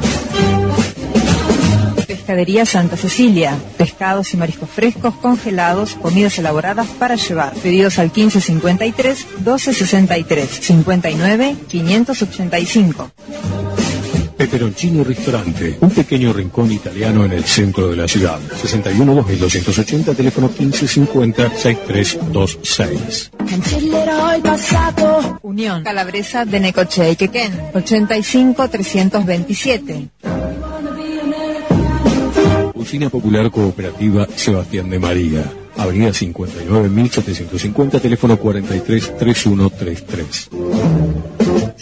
Pescadería 2.07 2.65
Santa 2.65 2.97
Cecilia. 2.97 3.59
Pescados 3.77 4.33
y 4.33 4.39
mariscos 4.39 4.71
frescos, 4.71 5.15
congelados, 5.17 5.93
comidas 5.97 6.39
elaboradas 6.39 6.87
para 6.99 7.17
llevar. 7.17 7.53
Pedidos 7.57 7.99
al 7.99 8.07
1553 8.07 9.27
1263 9.45 10.49
59 10.49 11.57
585. 11.69 13.11
Peperoncino 14.43 15.05
Ristorante, 15.05 15.79
un 15.81 15.91
pequeño 15.91 16.33
rincón 16.33 16.73
italiano 16.73 17.25
en 17.25 17.31
el 17.31 17.45
centro 17.45 17.89
de 17.91 17.95
la 17.95 18.09
ciudad. 18.09 18.41
61 18.61 19.15
2280, 19.15 20.15
teléfono 20.15 20.49
1550 20.49 21.51
6326. 21.51 23.31
Cancellerò 23.39 24.35
il 24.35 24.43
passato. 24.43 25.39
Unión 25.43 25.85
Calabresa 25.85 26.45
de 26.45 26.59
Necochea 26.59 27.11
y 27.11 27.15
Quequén. 27.15 27.53
85 27.73 28.69
327. 28.69 30.09
Cocina 32.75 33.11
Popular 33.11 33.49
Cooperativa 33.49 34.27
Sebastián 34.35 34.91
de 34.91 34.99
María. 34.99 35.53
Avenida 35.77 36.13
59 36.13 36.89
1750, 36.89 38.01
teléfono 38.01 38.37
43 38.37 39.13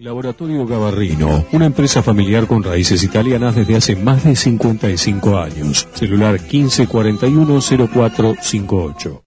Laboratorio 0.00 0.66
Gavarrino, 0.66 1.46
una 1.52 1.66
empresa 1.66 2.02
familiar 2.02 2.46
con 2.46 2.62
raíces 2.62 3.02
italianas 3.02 3.54
desde 3.54 3.76
hace 3.76 3.96
más 3.96 4.24
de 4.24 4.34
55 4.34 5.36
años. 5.36 5.86
Celular 5.92 6.40
15410458. 6.40 9.18